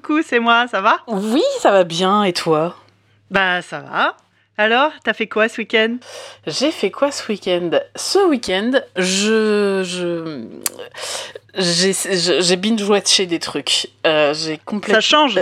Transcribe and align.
Coucou, 0.00 0.22
c'est 0.24 0.38
moi, 0.38 0.68
ça 0.68 0.80
va? 0.80 1.00
Oui, 1.08 1.42
ça 1.58 1.72
va 1.72 1.82
bien, 1.82 2.22
et 2.22 2.32
toi? 2.32 2.76
Bah 3.32 3.62
ça 3.62 3.80
va. 3.80 4.16
Alors, 4.56 4.92
t'as 5.02 5.12
fait 5.12 5.26
quoi 5.26 5.48
ce 5.48 5.60
week-end? 5.60 5.96
J'ai 6.46 6.70
fait 6.70 6.92
quoi 6.92 7.10
ce 7.10 7.26
week-end? 7.28 7.70
Ce 7.96 8.24
week-end, 8.24 8.80
je, 8.94 9.82
je, 9.84 10.44
j'ai, 11.56 12.56
binge-watché 12.56 13.26
des 13.26 13.40
trucs. 13.40 13.88
Euh, 14.06 14.32
j'ai 14.34 14.58
complètement. 14.58 14.94
Ça 14.94 15.00
change. 15.00 15.40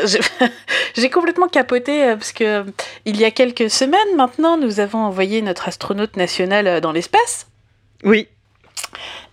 J'ai, 0.97 1.11
complètement 1.11 1.49
capoté 1.49 2.05
euh, 2.05 2.17
parce 2.17 2.33
que 2.33 2.45
euh, 2.45 2.65
il 3.05 3.19
y 3.19 3.27
a 3.27 3.31
quelques 3.31 3.69
semaines 3.69 4.17
maintenant, 4.17 4.57
nous 4.57 4.81
avons 4.81 5.01
envoyé 5.01 5.43
notre 5.43 5.69
astronaute 5.69 6.17
national 6.17 6.81
dans 6.81 6.93
l'espace. 6.93 7.47
Oui. 8.05 8.29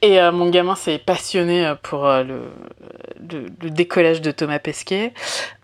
Et 0.03 0.20
euh, 0.20 0.34
mon 0.34 0.49
gamin 0.49 0.75
s'est 0.75 0.98
passionné 0.98 1.66
euh, 1.66 1.75
pour 1.81 2.05
euh, 2.05 2.23
le, 2.23 2.41
le, 3.31 3.45
le 3.61 3.70
décollage 3.70 4.20
de 4.20 4.31
Thomas 4.31 4.59
Pesquet. 4.59 5.13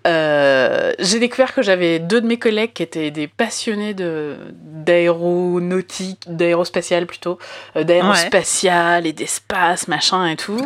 Euh, 0.08 0.94
j'ai 0.98 1.20
découvert 1.20 1.54
que 1.54 1.62
j'avais 1.62 2.00
deux 2.00 2.22
de 2.22 2.26
mes 2.26 2.40
collègues 2.40 2.72
qui 2.72 2.82
étaient 2.82 3.12
des 3.12 3.28
passionnés 3.28 3.94
de, 3.94 4.38
d'aéronautique, 4.54 6.24
d'aérospatial 6.28 7.06
plutôt, 7.06 7.38
euh, 7.76 7.84
d'aérospatial 7.84 9.06
et 9.06 9.12
d'espace, 9.12 9.90
machin 9.90 10.26
et 10.26 10.38
tout. 10.38 10.66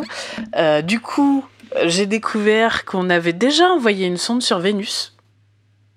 Du 0.84 1.00
coup, 1.00 1.44
j'ai 1.86 2.06
découvert 2.06 2.84
qu'on 2.84 3.10
avait 3.10 3.32
déjà 3.32 3.66
envoyé 3.70 4.06
une 4.06 4.18
sonde 4.18 4.40
sur 4.42 4.60
Vénus, 4.60 5.16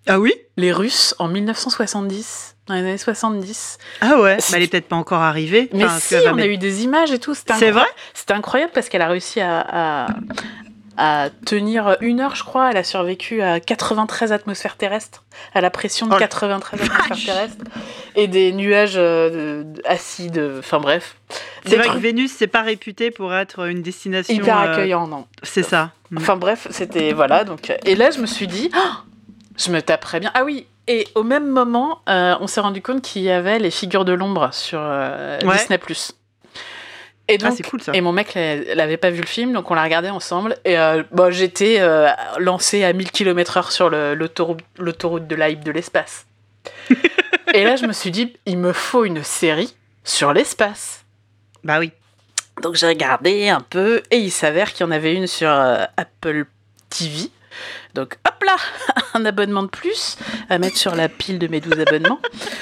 Ah 0.08 0.20
oui? 0.20 0.34
Les 0.58 0.72
Russes, 0.72 1.14
en 1.20 1.28
1970. 1.28 2.57
Dans 2.68 2.74
les 2.74 2.82
années 2.82 2.98
70. 2.98 3.78
Ah 4.02 4.20
ouais 4.20 4.38
bah, 4.38 4.44
Elle 4.56 4.64
est 4.64 4.68
peut-être 4.68 4.88
pas 4.90 4.96
encore 4.98 5.22
arrivée. 5.22 5.70
Mais 5.74 5.86
Enfin, 5.86 6.00
si, 6.00 6.16
on 6.28 6.38
a 6.38 6.46
eu 6.48 6.58
des 6.58 6.84
images 6.84 7.12
et 7.12 7.20
tout. 7.20 7.34
C'est 7.36 7.72
vrai 7.72 7.86
C'était 8.14 8.34
incroyable 8.34 8.72
parce 8.74 8.90
qu'elle 8.90 9.02
a 9.02 9.08
réussi 9.08 9.40
à, 9.40 10.06
à, 10.06 10.08
à 10.98 11.30
tenir 11.46 11.96
une 12.02 12.20
heure, 12.20 12.36
je 12.36 12.44
crois. 12.44 12.72
Elle 12.72 12.78
a 12.78 12.84
survécu 12.84 13.42
à 13.42 13.60
93 13.60 14.32
atmosphères 14.34 14.76
terrestres, 14.76 15.24
à 15.54 15.62
la 15.62 15.70
pression 15.70 16.08
de 16.08 16.14
Oh, 16.16 16.18
93 16.18 16.82
atmosphères 16.82 17.26
terrestres, 17.36 17.64
et 18.16 18.28
des 18.28 18.52
nuages 18.52 18.96
euh, 18.98 19.64
de- 19.64 19.82
acides. 19.86 20.44
Enfin 20.60 20.80
bref. 20.80 21.16
C'est 21.66 21.76
vrai 21.78 21.88
que 21.90 21.98
Vénus, 21.98 22.32
c'est 22.36 22.48
pas 22.48 22.62
réputé 22.64 23.12
pour 23.12 23.34
être 23.34 23.68
une 23.68 23.82
destination. 23.82 24.34
hyper 24.34 24.58
euh, 24.60 24.72
accueillant, 24.74 25.08
non. 25.08 25.26
C'est 25.44 25.64
ça. 25.64 25.92
Enfin 26.16 26.36
bref, 26.38 26.68
c'était 26.72 27.12
voilà 27.14 27.44
donc 27.44 27.72
et 27.86 27.96
là 27.96 28.12
je 28.12 28.20
me 28.20 28.26
suis 28.26 28.48
dit 28.48 28.70
Oh 28.76 28.80
je 29.58 29.72
me 29.72 29.82
taperais 29.82 30.20
bien. 30.22 30.32
Ah 30.34 30.44
oui, 30.46 30.66
et 30.88 31.08
au 31.16 31.24
même 31.24 31.48
moment, 31.48 32.02
euh, 32.10 32.36
on 32.40 32.48
s'est 32.48 32.62
rendu 32.62 32.82
compte 32.82 33.02
qu'il 33.02 33.22
y 33.24 33.32
avait 33.32 33.60
les 33.60 33.72
figures 33.72 34.06
de 34.06 34.14
l'ombre 34.14 34.50
sur 34.54 34.80
euh, 34.82 35.40
Ouais. 35.44 35.58
Disney+. 35.58 35.80
Et 37.30 37.38
Ah, 37.42 37.48
donc 37.50 37.58
c'est 37.58 37.64
cool 37.70 37.82
ça. 37.82 37.92
et 37.94 38.00
mon 38.00 38.14
mec 38.14 38.34
l'a- 38.36 38.74
l'avait 38.76 38.96
pas 38.98 39.10
vu 39.10 39.20
le 39.20 39.28
film, 39.28 39.52
donc 39.52 39.70
on 39.70 39.74
l'a 39.74 39.84
regardé 39.84 40.10
ensemble. 40.10 40.56
Et 40.64 40.78
euh, 40.80 41.04
bon, 41.12 41.30
j'étais 41.32 41.78
euh, 41.80 42.08
lancé 42.40 42.84
à 42.86 42.94
1000 42.94 43.12
km/h 43.12 43.70
sur 43.72 43.90
l'autoroute 43.90 45.28
de 45.28 45.36
l'hype 45.36 45.64
de 45.64 45.72
l'espace. 45.72 46.26
et 47.54 47.64
là, 47.66 47.76
je 47.76 47.86
me 47.86 47.92
suis 47.94 48.12
dit, 48.12 48.34
il 48.46 48.58
me 48.58 48.72
faut 48.72 49.04
une 49.04 49.24
série 49.24 49.76
sur 50.06 50.32
l'espace. 50.32 51.04
Bah 51.66 51.80
oui. 51.80 51.92
Donc 52.64 52.76
j'ai 52.76 52.88
regardé 52.88 53.50
un 53.50 53.60
peu 53.62 54.02
et 54.10 54.18
il 54.18 54.32
s'avère 54.32 54.72
qu'il 54.74 54.86
y 54.86 54.88
en 54.88 54.92
avait 54.92 55.14
une 55.14 55.28
sur 55.28 55.50
euh, 55.50 55.84
Apple 55.98 56.46
TV. 56.90 57.30
Donc 57.94 58.18
hop 58.28 58.44
là, 58.46 58.56
un 59.14 59.26
abonnement 59.26 59.64
de 59.64 59.68
plus 59.70 60.18
à 60.50 60.58
mettre 60.60 60.78
sur 60.78 60.96
la 60.96 61.10
pile 61.10 61.40
de 61.40 61.48
mes 61.48 61.60
12 61.62 61.80
abonnements. 61.80 62.20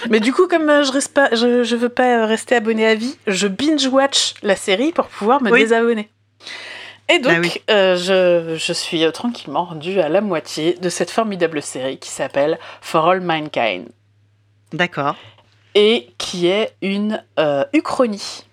Mais 0.10 0.20
du 0.20 0.34
coup, 0.34 0.48
comme 0.48 0.70
euh, 0.70 0.84
je 0.84 0.92
reste 0.92 1.14
pas, 1.14 1.30
je, 1.34 1.64
je 1.64 1.76
veux 1.76 1.90
pas 1.90 2.20
euh, 2.20 2.25
rester 2.25 2.56
abonné 2.56 2.86
à 2.88 2.96
vie, 2.96 3.18
je 3.28 3.47
binge-watch 3.47 4.36
la 4.44 4.56
série 4.56 4.92
pour 4.92 5.08
pouvoir 5.08 5.42
me 5.44 5.52
Oui. 5.52 5.59
désabonner. 5.62 6.09
Et 7.08 7.19
donc, 7.19 7.34
Ah 7.36 7.40
oui. 7.40 7.52
euh, 7.69 7.96
je, 7.96 8.56
je 8.58 8.74
suis 8.74 9.03
tranquillement 9.12 9.66
rendue 9.66 10.00
à 10.00 10.09
la 10.09 10.22
moitié 10.22 10.74
de 10.74 10.90
cette 10.90 11.12
formidable 11.12 11.62
série 11.62 12.00
qui 12.00 12.09
s'appelle 12.09 12.58
For 12.81 13.08
All 13.08 13.22
Mankind 13.22 13.86
D'accord. 14.74 15.16
et 15.75 16.09
qui 16.18 16.48
est 16.48 16.74
une 16.81 17.24
euh, 17.38 17.64
uchronie. 17.74 18.46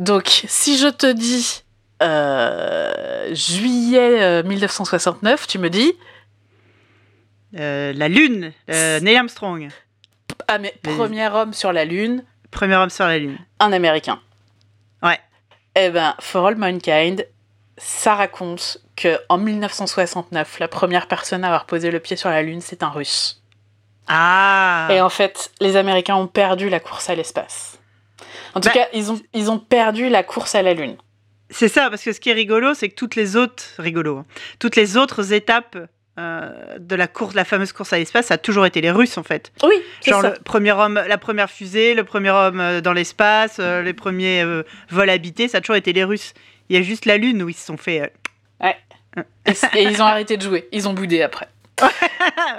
Donc, 0.00 0.44
si 0.48 0.78
je 0.78 0.88
te 0.88 1.10
dis 1.10 1.62
euh, 2.02 2.87
juillet 3.34 4.22
euh, 4.22 4.42
1969, 4.42 5.46
tu 5.46 5.58
me 5.58 5.70
dis 5.70 5.92
Euh, 7.58 7.92
la 7.94 8.08
Lune, 8.08 8.52
euh, 8.70 9.00
Neil 9.00 9.16
Armstrong, 9.16 9.68
ah 10.48 10.58
mais 10.58 10.74
Mais- 10.84 10.94
premier 10.94 11.28
homme 11.28 11.52
sur 11.54 11.72
la 11.72 11.84
lune, 11.84 12.24
premier 12.50 12.76
homme 12.76 12.90
sur 12.90 13.06
la 13.06 13.18
Lune. 13.18 13.38
un 13.60 13.72
Américain. 13.72 14.20
Ouais. 15.02 15.18
Eh 15.74 15.88
ben, 15.90 16.14
For 16.20 16.46
All 16.46 16.56
Mankind, 16.56 17.26
ça 17.78 18.14
raconte 18.16 18.78
que 18.96 19.18
en 19.28 19.38
1969, 19.38 20.58
la 20.58 20.68
première 20.68 21.06
personne 21.08 21.42
à 21.44 21.46
avoir 21.46 21.64
posé 21.66 21.90
le 21.90 22.00
pied 22.00 22.16
sur 22.16 22.28
la 22.30 22.42
lune, 22.42 22.60
c'est 22.60 22.82
un 22.82 22.88
Russe. 22.90 23.42
Ah. 24.08 24.88
Et 24.90 25.00
en 25.00 25.08
fait, 25.10 25.50
les 25.60 25.76
Américains 25.76 26.16
ont 26.16 26.26
perdu 26.26 26.68
la 26.68 26.80
course 26.80 27.08
à 27.08 27.14
l'espace. 27.14 27.78
En 28.54 28.60
tout 28.60 28.68
Bah, 28.68 28.74
cas, 28.74 28.86
ils 28.92 29.10
ont, 29.12 29.20
ils 29.34 29.50
ont 29.50 29.58
perdu 29.58 30.08
la 30.08 30.22
course 30.22 30.54
à 30.54 30.62
la 30.62 30.74
lune. 30.74 30.96
C'est 31.50 31.68
ça, 31.68 31.88
parce 31.90 32.02
que 32.02 32.12
ce 32.12 32.20
qui 32.20 32.30
est 32.30 32.34
rigolo, 32.34 32.74
c'est 32.74 32.88
que 32.88 32.94
toutes 32.94 33.14
les 33.16 33.36
autres, 33.36 33.64
rigolo, 33.78 34.18
hein, 34.18 34.26
toutes 34.58 34.76
les 34.76 34.96
autres 34.96 35.32
étapes 35.32 35.76
euh, 36.18 36.50
de 36.78 36.94
la 36.96 37.06
course, 37.06 37.34
la 37.34 37.44
fameuse 37.44 37.72
course 37.72 37.92
à 37.92 37.98
l'espace, 37.98 38.26
ça 38.26 38.34
a 38.34 38.38
toujours 38.38 38.66
été 38.66 38.80
les 38.80 38.90
Russes 38.90 39.16
en 39.18 39.22
fait. 39.22 39.52
Oui, 39.62 39.74
c'est 40.00 40.10
Genre 40.10 40.20
ça. 40.22 40.30
le 40.30 40.42
premier 40.42 40.72
homme, 40.72 41.00
la 41.06 41.16
première 41.18 41.48
fusée, 41.50 41.94
le 41.94 42.04
premier 42.04 42.30
homme 42.30 42.60
euh, 42.60 42.80
dans 42.80 42.92
l'espace, 42.92 43.58
euh, 43.60 43.82
les 43.82 43.94
premiers 43.94 44.42
euh, 44.42 44.62
vols 44.90 45.10
habités, 45.10 45.46
ça 45.48 45.58
a 45.58 45.60
toujours 45.60 45.76
été 45.76 45.92
les 45.92 46.04
Russes. 46.04 46.34
Il 46.68 46.76
y 46.76 46.78
a 46.78 46.82
juste 46.82 47.06
la 47.06 47.16
Lune 47.16 47.42
où 47.42 47.48
ils 47.48 47.54
se 47.54 47.64
sont 47.64 47.76
fait. 47.78 48.12
euh, 48.62 49.22
Et, 49.46 49.52
et 49.78 49.82
ils 49.84 50.02
ont 50.02 50.06
arrêté 50.06 50.36
de 50.36 50.42
jouer. 50.42 50.68
Ils 50.72 50.86
ont 50.88 50.92
boudé 50.92 51.22
après. 51.22 51.48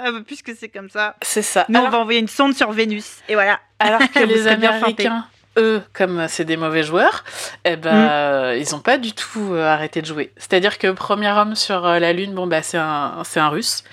Ah, 0.02 0.10
puisque 0.26 0.52
c'est 0.58 0.68
comme 0.68 0.88
ça. 0.90 1.14
C'est 1.22 1.42
ça. 1.42 1.66
Nous, 1.68 1.78
on 1.78 1.88
va 1.90 1.98
envoyer 1.98 2.18
une 2.20 2.28
sonde 2.28 2.54
sur 2.54 2.70
Vénus. 2.72 3.18
Et 3.28 3.34
voilà. 3.34 3.60
alors 3.78 4.00
que 4.00 4.18
les. 4.24 4.46
Américains, 4.46 5.26
eux, 5.60 5.82
comme 5.92 6.26
c'est 6.28 6.44
des 6.44 6.56
mauvais 6.56 6.82
joueurs, 6.82 7.24
eh 7.64 7.76
ben, 7.76 7.92
Mm. 7.94 8.08
euh, 8.10 8.56
ils 8.58 8.74
ont 8.74 8.80
pas 8.80 8.98
du 8.98 9.12
tout 9.12 9.52
euh, 9.52 9.66
arrêté 9.66 10.00
de 10.02 10.06
jouer. 10.06 10.32
C'est-à-dire 10.36 10.78
que 10.78 10.90
premier 10.92 11.30
homme 11.30 11.54
sur 11.54 11.86
euh, 11.86 11.98
la 11.98 12.12
Lune, 12.12 12.34
bon, 12.34 12.46
bah, 12.46 12.62
c'est 12.62 12.78
un, 12.78 13.22
c'est 13.24 13.40
un 13.40 13.48
Russe. 13.48 13.84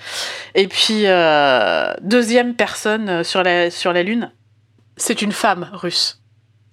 Et 0.54 0.66
puis, 0.68 1.02
euh, 1.06 1.92
deuxième 2.00 2.54
personne 2.54 3.22
sur 3.24 3.42
la, 3.42 3.70
sur 3.70 3.92
la 3.92 4.02
Lune, 4.02 4.32
c'est 4.96 5.22
une 5.22 5.32
femme 5.32 5.68
russe. 5.72 6.20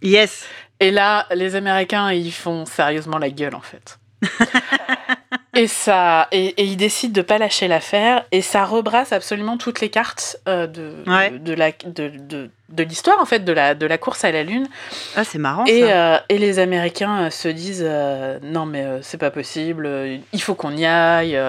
Yes. 0.01 0.45
Et 0.79 0.91
là, 0.91 1.25
les 1.33 1.55
Américains, 1.55 2.11
ils 2.11 2.31
font 2.33 2.65
sérieusement 2.65 3.17
la 3.17 3.29
gueule, 3.29 3.55
en 3.55 3.61
fait. 3.61 3.99
et 5.61 5.67
ça, 5.67 6.27
et, 6.31 6.47
et 6.61 6.63
ils 6.65 6.77
décident 6.77 7.13
de 7.13 7.21
pas 7.21 7.37
lâcher 7.37 7.67
l'affaire, 7.67 8.25
et 8.31 8.41
ça 8.41 8.65
rebrasse 8.65 9.11
absolument 9.13 9.57
toutes 9.57 9.81
les 9.81 9.89
cartes 9.89 10.37
euh, 10.47 10.67
de, 10.67 10.93
Ouais. 11.07 11.31
de, 11.31 11.37
de 11.37 11.53
la, 11.53 11.71
de, 11.71 12.09
de, 12.09 12.49
de 12.69 12.83
l'histoire, 12.83 13.19
en 13.21 13.25
fait, 13.25 13.39
de 13.45 13.51
la, 13.53 13.73
de 13.75 13.85
la 13.85 13.97
course 13.97 14.23
à 14.25 14.31
la 14.31 14.43
Lune. 14.43 14.67
Ah, 15.15 15.23
c'est 15.23 15.37
marrant 15.37 15.65
Et, 15.65 15.81
ça. 15.81 16.15
euh, 16.15 16.19
et 16.29 16.37
les 16.37 16.59
Américains 16.59 17.23
euh, 17.25 17.29
se 17.29 17.47
disent 17.47 17.83
euh, 17.87 18.37
non, 18.43 18.65
mais 18.65 18.85
c'est 19.01 19.17
pas 19.17 19.31
possible, 19.31 19.89
il 20.33 20.41
faut 20.41 20.55
qu'on 20.55 20.75
y 20.75 20.85
aille. 20.85 21.39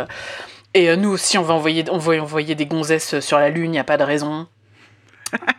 et 0.74 0.96
nous 0.96 1.10
aussi, 1.10 1.36
on 1.38 1.42
va 1.42 1.54
envoyer, 1.54 1.84
on 1.90 1.98
va 1.98 2.14
envoyer 2.22 2.54
des 2.54 2.66
gonzesses 2.66 3.18
sur 3.20 3.38
la 3.38 3.50
Lune, 3.50 3.66
il 3.66 3.70
n'y 3.70 3.78
a 3.78 3.84
pas 3.84 3.96
de 3.96 4.04
raison. 4.04 4.46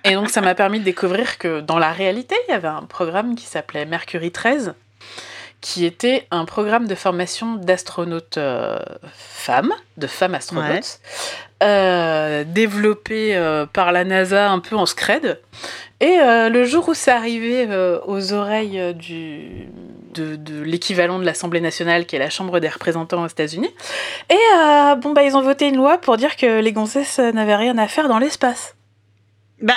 et 0.06 0.14
donc, 0.14 0.30
ça 0.30 0.40
m'a 0.40 0.56
permis 0.56 0.80
de 0.80 0.86
découvrir 0.86 1.38
que 1.38 1.60
dans 1.60 1.78
la 1.80 1.92
réalité, 1.92 2.36
il 2.48 2.52
y 2.52 2.56
avait 2.56 2.70
un 2.70 2.84
programme 2.84 3.36
qui 3.36 3.46
s'appelait 3.46 3.86
Mercury 3.86 4.32
13, 4.32 4.74
qui 5.62 5.86
était 5.86 6.28
un 6.32 6.46
programme 6.46 6.88
de 6.88 6.96
formation 6.96 7.56
d'astronautes 7.56 8.38
euh, 8.38 8.78
femmes, 9.14 9.74
de 9.98 10.08
femmes 10.08 10.36
astronautes, 10.36 11.00
euh, 11.64 12.44
développé 12.46 13.36
euh, 13.36 13.66
par 13.66 13.92
la 13.92 14.04
NASA 14.04 14.50
un 14.50 14.60
peu 14.60 14.76
en 14.76 14.86
scred. 14.86 15.40
Et 16.00 16.18
le 16.20 16.64
jour 16.64 16.88
où 16.90 16.94
c'est 16.94 17.10
arrivé 17.10 17.68
aux 18.06 18.32
oreilles 18.32 18.94
du, 18.94 19.68
de, 20.14 20.36
de 20.36 20.62
l'équivalent 20.62 21.18
de 21.18 21.26
l'Assemblée 21.26 21.60
nationale, 21.60 22.06
qui 22.06 22.16
est 22.16 22.20
la 22.20 22.30
Chambre 22.30 22.60
des 22.60 22.70
représentants 22.70 23.24
aux 23.24 23.28
États-Unis, 23.28 23.74
et 24.30 24.96
bon 25.02 25.14
bah 25.14 25.24
ils 25.24 25.36
ont 25.36 25.42
voté 25.42 25.68
une 25.68 25.78
loi 25.78 25.98
pour 25.98 26.18
dire 26.18 26.36
que 26.36 26.60
les 26.60 26.72
gonzesses 26.72 27.18
n'avaient 27.18 27.56
rien 27.56 27.80
à 27.80 27.88
faire 27.88 28.10
dans 28.10 28.20
l'espace. 28.20 28.76
Bah, 29.60 29.74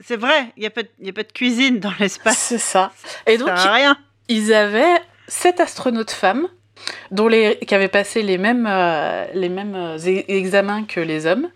c'est 0.00 0.18
vrai, 0.18 0.48
il 0.58 0.60
n'y 0.60 0.66
a, 0.66 0.70
pas 0.70 0.82
de- 0.82 0.90
y 1.00 1.08
a 1.08 1.12
pas 1.14 1.22
de 1.22 1.32
cuisine 1.32 1.80
dans 1.80 1.94
l'espace. 1.98 2.36
C'est 2.36 2.58
ça. 2.58 2.92
Et 3.26 3.38
donc 3.38 3.48
Ça 3.56 3.72
rien. 3.72 3.96
ils 4.28 4.52
avaient 4.52 5.00
sept 5.28 5.60
astronautes 5.60 6.10
femmes 6.10 6.48
dont 7.10 7.28
les, 7.28 7.58
qui 7.66 7.74
avaient 7.74 7.88
passé 7.88 8.22
les 8.22 8.38
mêmes, 8.38 8.66
euh, 8.68 9.26
les 9.34 9.48
mêmes 9.48 9.74
euh, 9.74 9.96
e- 9.98 10.24
examens 10.28 10.84
que 10.84 11.00
les 11.00 11.26
hommes, 11.26 11.48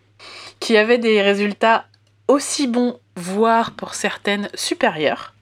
qui 0.60 0.76
avaient 0.76 0.98
des 0.98 1.20
résultats 1.22 1.86
aussi 2.28 2.66
bons, 2.68 2.98
voire 3.16 3.72
pour 3.72 3.94
certaines 3.94 4.48
supérieurs. 4.54 5.34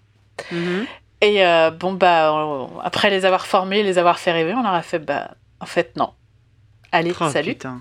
Mhm. 0.51 0.87
Et 1.21 1.45
euh, 1.45 1.71
bon, 1.71 1.93
bah, 1.93 2.33
on- 2.33 2.79
après 2.81 3.11
les 3.11 3.25
avoir 3.25 3.47
formés, 3.47 3.83
les 3.83 3.99
avoir 3.99 4.19
fait 4.19 4.33
rêver, 4.33 4.55
on 4.55 4.63
leur 4.63 4.75
a 4.75 4.83
fait, 4.83 4.99
bah, 4.99 5.33
en 5.61 5.67
fait, 5.67 5.97
non. 5.97 6.11
Allez, 6.93 7.13
Oh, 7.21 7.29
salut. 7.31 7.53
putain. 7.55 7.81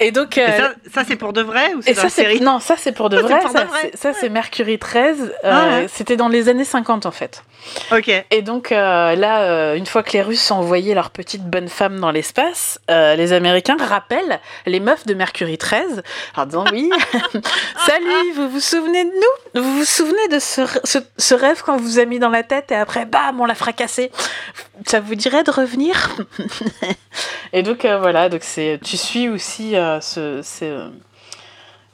Et 0.00 0.10
donc. 0.10 0.38
Et 0.38 0.42
euh, 0.42 0.56
ça, 0.58 0.72
ça, 0.92 1.04
c'est 1.06 1.16
pour 1.16 1.32
de 1.32 1.40
vrai 1.40 1.72
ou 1.74 1.80
c'est 1.82 1.94
ça, 1.94 2.08
série 2.08 2.40
non, 2.40 2.58
ça 2.58 2.74
c'est 2.76 2.90
pour 2.92 3.08
de 3.10 3.16
vrai. 3.18 3.40
ça, 3.94 4.12
c'est- 4.12 4.28
Mercury 4.28 4.78
13. 4.78 5.20
euh, 5.22 5.28
Ah 5.44 5.66
ouais. 5.68 5.86
C'était 5.88 6.16
dans 6.16 6.26
les 6.28 6.48
années 6.48 6.64
50 6.64 7.06
en 7.06 7.10
fait. 7.12 7.44
Ok. 7.92 8.10
Et 8.30 8.42
donc 8.42 8.72
euh, 8.72 9.14
là, 9.14 9.74
une 9.76 9.86
fois 9.86 10.02
que 10.02 10.12
les 10.12 10.22
Russes 10.22 10.50
ont 10.50 10.56
envoyé 10.56 10.94
leurs 10.94 11.10
petites 11.10 11.44
bonnes 11.44 11.68
femmes 11.68 12.00
dans 12.00 12.10
l'espace, 12.10 12.80
les 12.88 13.32
Américains 13.32 13.76
rappellent 13.78 14.40
les 14.66 14.80
meufs 14.80 15.06
de 15.06 15.14
Mercury 15.14 15.58
13 15.58 16.02
en 16.36 16.44
disant 16.46 16.64
oui, 16.72 16.90
salut, 17.86 18.32
vous 18.34 18.48
vous 18.48 18.60
souvenez 18.60 19.04
de 19.04 19.10
nous? 19.10 19.62
Vous 19.62 19.76
vous 19.78 19.84
souvenez 19.84 20.28
de 20.28 20.38
ce, 20.40 20.62
ce- 20.84 20.98
ce 21.16 21.34
rêve 21.34 21.62
qu'on 21.62 21.76
vous 21.76 21.98
a 22.00 22.04
mis 22.04 22.18
dans 22.18 22.30
la 22.30 22.42
tête 22.42 22.72
et 22.72 22.74
après, 22.76 23.04
bam, 23.06 23.40
on 23.40 23.44
l'a 23.46 23.54
fracassé? 23.54 24.10
Ça 24.86 24.98
vous 25.00 25.14
dirait 25.14 25.44
de 25.44 25.50
revenir? 25.52 26.16
Et 27.52 27.62
donc 27.62 27.84
voilà, 27.86 28.28
donc 28.28 28.40
c'est, 28.42 28.80
tu 28.84 28.96
suis 28.96 29.28
aussi 29.28 29.76
euh, 29.84 30.00
ce, 30.00 30.42
ce- 30.42 30.90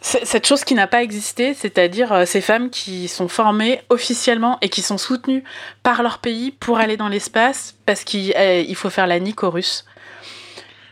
c- 0.00 0.20
cette 0.24 0.46
chose 0.46 0.64
qui 0.64 0.74
n'a 0.74 0.86
pas 0.86 1.02
existé, 1.02 1.54
c'est-à-dire 1.54 2.12
euh, 2.12 2.24
ces 2.24 2.40
femmes 2.40 2.70
qui 2.70 3.08
sont 3.08 3.28
formées 3.28 3.82
officiellement 3.90 4.58
et 4.62 4.68
qui 4.68 4.82
sont 4.82 4.98
soutenues 4.98 5.44
par 5.82 6.02
leur 6.02 6.18
pays 6.18 6.50
pour 6.52 6.78
aller 6.78 6.96
dans 6.96 7.08
l'espace 7.08 7.74
parce 7.86 8.04
qu'il 8.04 8.34
il 8.38 8.74
faut 8.76 8.90
faire 8.90 9.06
la 9.06 9.18
nique 9.20 9.42
aux 9.42 9.50
Russes. 9.50 9.84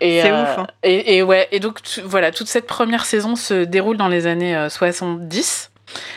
Et, 0.00 0.20
C'est 0.22 0.30
euh, 0.30 0.42
ouf, 0.44 0.58
hein. 0.58 0.66
Et, 0.84 1.16
et 1.16 1.22
ouais, 1.24 1.48
et 1.50 1.58
donc 1.58 1.82
tu- 1.82 2.02
voilà, 2.02 2.30
toute 2.30 2.46
cette 2.46 2.66
première 2.68 3.04
saison 3.04 3.34
se 3.34 3.64
déroule 3.64 3.96
dans 3.96 4.06
les 4.08 4.26
années 4.28 4.54
euh, 4.56 4.68
70. 4.68 5.70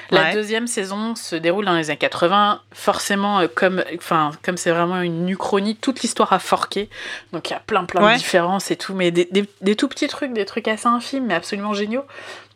La 0.10 0.24
Ouais. 0.24 0.34
deuxième 0.34 0.68
saison 0.68 1.16
se 1.16 1.36
déroule 1.36 1.66
dans 1.66 1.76
les 1.76 1.90
années 1.90 1.98
80. 1.98 2.62
Forcément, 2.74 3.40
euh, 3.40 3.48
comme 3.54 3.84
enfin 3.98 4.32
comme 4.44 4.58
c'est 4.58 4.72
vraiment 4.72 5.02
une 5.02 5.30
uchronie, 5.30 5.76
toute 5.76 6.02
l'histoire 6.02 6.34
a 6.34 6.40
forqué. 6.40 6.90
Donc 7.34 7.50
il 7.50 7.54
y 7.54 7.56
a 7.56 7.60
plein 7.60 7.86
plein 7.86 8.04
Ouais. 8.06 8.14
de 8.14 8.18
différences 8.18 8.70
et 8.72 8.76
tout, 8.76 8.94
mais 8.94 9.12
des, 9.12 9.26
des- 9.32 9.48
des 9.62 9.76
tout 9.76 9.88
petits 9.88 10.08
trucs, 10.08 10.34
des 10.34 10.46
trucs 10.46 10.68
assez 10.68 10.88
infimes, 10.88 11.26
mais 11.28 11.34
absolument 11.34 11.74
géniaux. 11.74 12.04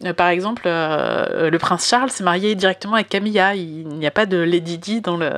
Euh, 0.03 0.13
par 0.13 0.27
exemple, 0.27 0.63
euh, 0.65 1.49
le 1.49 1.57
prince 1.59 1.87
Charles 1.89 2.09
s'est 2.09 2.23
marié 2.23 2.55
directement 2.55 2.95
avec 2.95 3.09
Camilla. 3.09 3.55
Il 3.55 3.87
n'y 3.87 4.07
a 4.07 4.11
pas 4.11 4.25
de 4.25 4.37
Lady 4.37 4.77
Di 4.77 5.01
dans 5.01 5.15
le 5.17 5.31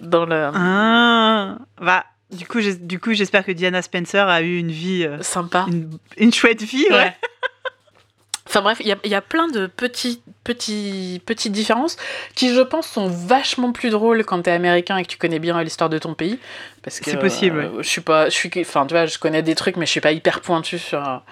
dans 0.00 0.24
le 0.26 0.50
Ah. 0.54 1.56
Bah, 1.80 2.04
du 2.30 2.46
coup, 2.46 2.60
j'ai- 2.60 2.74
du 2.76 3.00
coup, 3.00 3.14
j'espère 3.14 3.44
que 3.44 3.50
Diana 3.52 3.82
Spencer 3.82 4.28
a 4.28 4.42
eu 4.42 4.58
une 4.58 4.70
vie, 4.70 5.04
euh, 5.04 5.22
sympa. 5.22 5.64
une, 5.68 5.90
une 6.18 6.32
chouette 6.32 6.62
vie, 6.62 6.86
ouais. 6.90 6.94
Ouais. 6.96 7.16
Enfin 8.58 8.64
bref, 8.64 8.78
il 8.80 8.88
y 8.88 8.92
a, 8.92 8.96
il 9.04 9.10
y 9.10 9.14
a 9.14 9.20
plein 9.20 9.46
de 9.48 9.66
petits, 9.68 10.20
petits, 10.42 11.22
petites 11.24 11.52
différences 11.52 11.96
qui, 12.34 12.52
je 12.52 12.60
pense, 12.60 12.88
sont 12.88 13.06
vachement 13.08 13.70
plus 13.72 13.90
drôles 13.90 14.24
quand 14.24 14.42
t'es 14.42 14.50
américain 14.50 14.96
et 14.96 15.04
que 15.04 15.08
tu 15.08 15.16
connais 15.16 15.38
bien 15.38 15.62
l'histoire 15.62 15.88
de 15.88 15.98
ton 15.98 16.14
pays. 16.14 16.38
Parce 16.82 16.98
que 16.98 17.10
C'est 17.10 17.18
possible, 17.18 17.60
euh, 17.60 17.82
je 17.82 17.88
suis 17.88 18.00
pas, 18.00 18.24
je 18.28 18.34
suis, 18.34 18.50
enfin 18.60 18.84
tu 18.86 18.94
vois, 18.94 19.06
je 19.06 19.18
connais 19.18 19.42
des 19.42 19.54
trucs, 19.54 19.76
mais 19.76 19.86
je 19.86 19.90
suis 19.92 20.00
pas 20.00 20.12
hyper 20.12 20.40
pointu 20.40 20.78
sur 20.78 21.22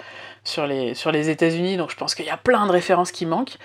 sur 0.44 0.67
les 0.69 0.94
sur 0.94 1.11
les 1.11 1.28
États-Unis, 1.31 1.76
donc 1.76 1.90
je 1.90 1.96
pense 1.96 2.14
qu'il 2.14 2.26
y 2.26 2.31
a 2.31 2.37
plein 2.37 2.67
de 2.67 2.73
références 2.73 3.11
qui 3.11 3.26
manquent. 3.26 3.56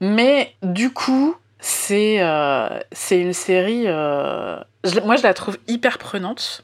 Mais 0.00 0.54
du 0.62 0.92
coup, 0.92 1.34
c'est 1.58 2.18
euh, 2.20 2.68
c'est 2.92 3.18
une 3.20 3.32
série. 3.32 3.84
euh, 3.86 4.56
je- 4.84 5.00
moi, 5.00 5.16
je 5.16 5.24
la 5.24 5.34
trouve 5.34 5.58
hyper 5.66 5.98
prenante. 5.98 6.62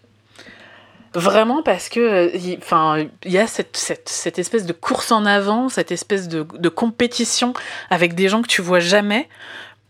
Vraiment 1.17 1.63
parce 1.63 1.89
que, 1.89 1.99
euh, 1.99 2.57
enfin, 2.59 3.07
il 3.25 3.33
y 3.33 3.39
a 3.39 3.47
cette, 3.47 3.75
cette, 3.75 4.39
espèce 4.39 4.67
de 4.67 4.75
course 4.75 5.11
en 5.11 5.25
avant, 5.25 5.71
cette 5.71 5.91
espèce 5.91 6.29
de, 6.29 6.69
compétition 6.69 7.55
avec 7.89 8.15
des 8.15 8.29
gens 8.29 8.43
que 8.43 8.49
tu 8.49 8.61
vois 8.61 8.81
jamais, 8.81 9.27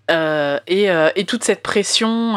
euh, 0.08 0.61
et, 0.69 0.88
euh, 0.88 1.11
et 1.17 1.25
toute 1.25 1.43
cette 1.43 1.64
pression 1.64 2.34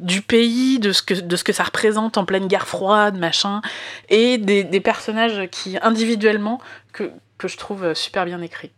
du 0.00 0.20
pays, 0.20 0.80
de 0.80 0.92
ce, 0.92 1.02
que, 1.02 1.14
de 1.14 1.34
ce 1.34 1.44
que 1.44 1.54
ça 1.54 1.64
représente 1.64 2.18
en 2.18 2.26
pleine 2.26 2.46
guerre 2.46 2.68
froide, 2.68 3.16
machin, 3.16 3.62
et 4.10 4.36
des, 4.36 4.64
des 4.64 4.80
personnages 4.80 5.48
qui, 5.50 5.78
individuellement, 5.80 6.60
que, 6.92 7.10
que 7.38 7.48
je 7.48 7.56
trouve 7.56 7.94
super 7.94 8.26
bien 8.26 8.42
écrits. 8.42 8.72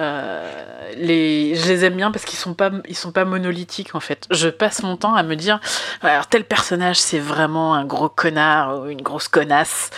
Euh, 0.00 0.92
les, 0.96 1.54
je 1.54 1.68
les 1.68 1.84
aime 1.84 1.94
bien 1.94 2.10
parce 2.10 2.24
qu'ils 2.24 2.38
sont 2.38 2.54
pas 2.54 2.72
ils 2.88 2.96
sont 2.96 3.12
pas 3.12 3.24
monolithiques 3.24 3.94
en 3.94 4.00
fait. 4.00 4.26
Je 4.30 4.48
passe 4.48 4.82
mon 4.82 4.96
temps 4.96 5.14
à 5.14 5.22
me 5.22 5.36
dire 5.36 5.60
alors 6.02 6.26
tel 6.26 6.44
personnage 6.44 6.98
c'est 6.98 7.20
vraiment 7.20 7.74
un 7.74 7.84
gros 7.84 8.08
connard 8.08 8.80
ou 8.80 8.86
une 8.86 9.02
grosse 9.02 9.28
connasse 9.28 9.90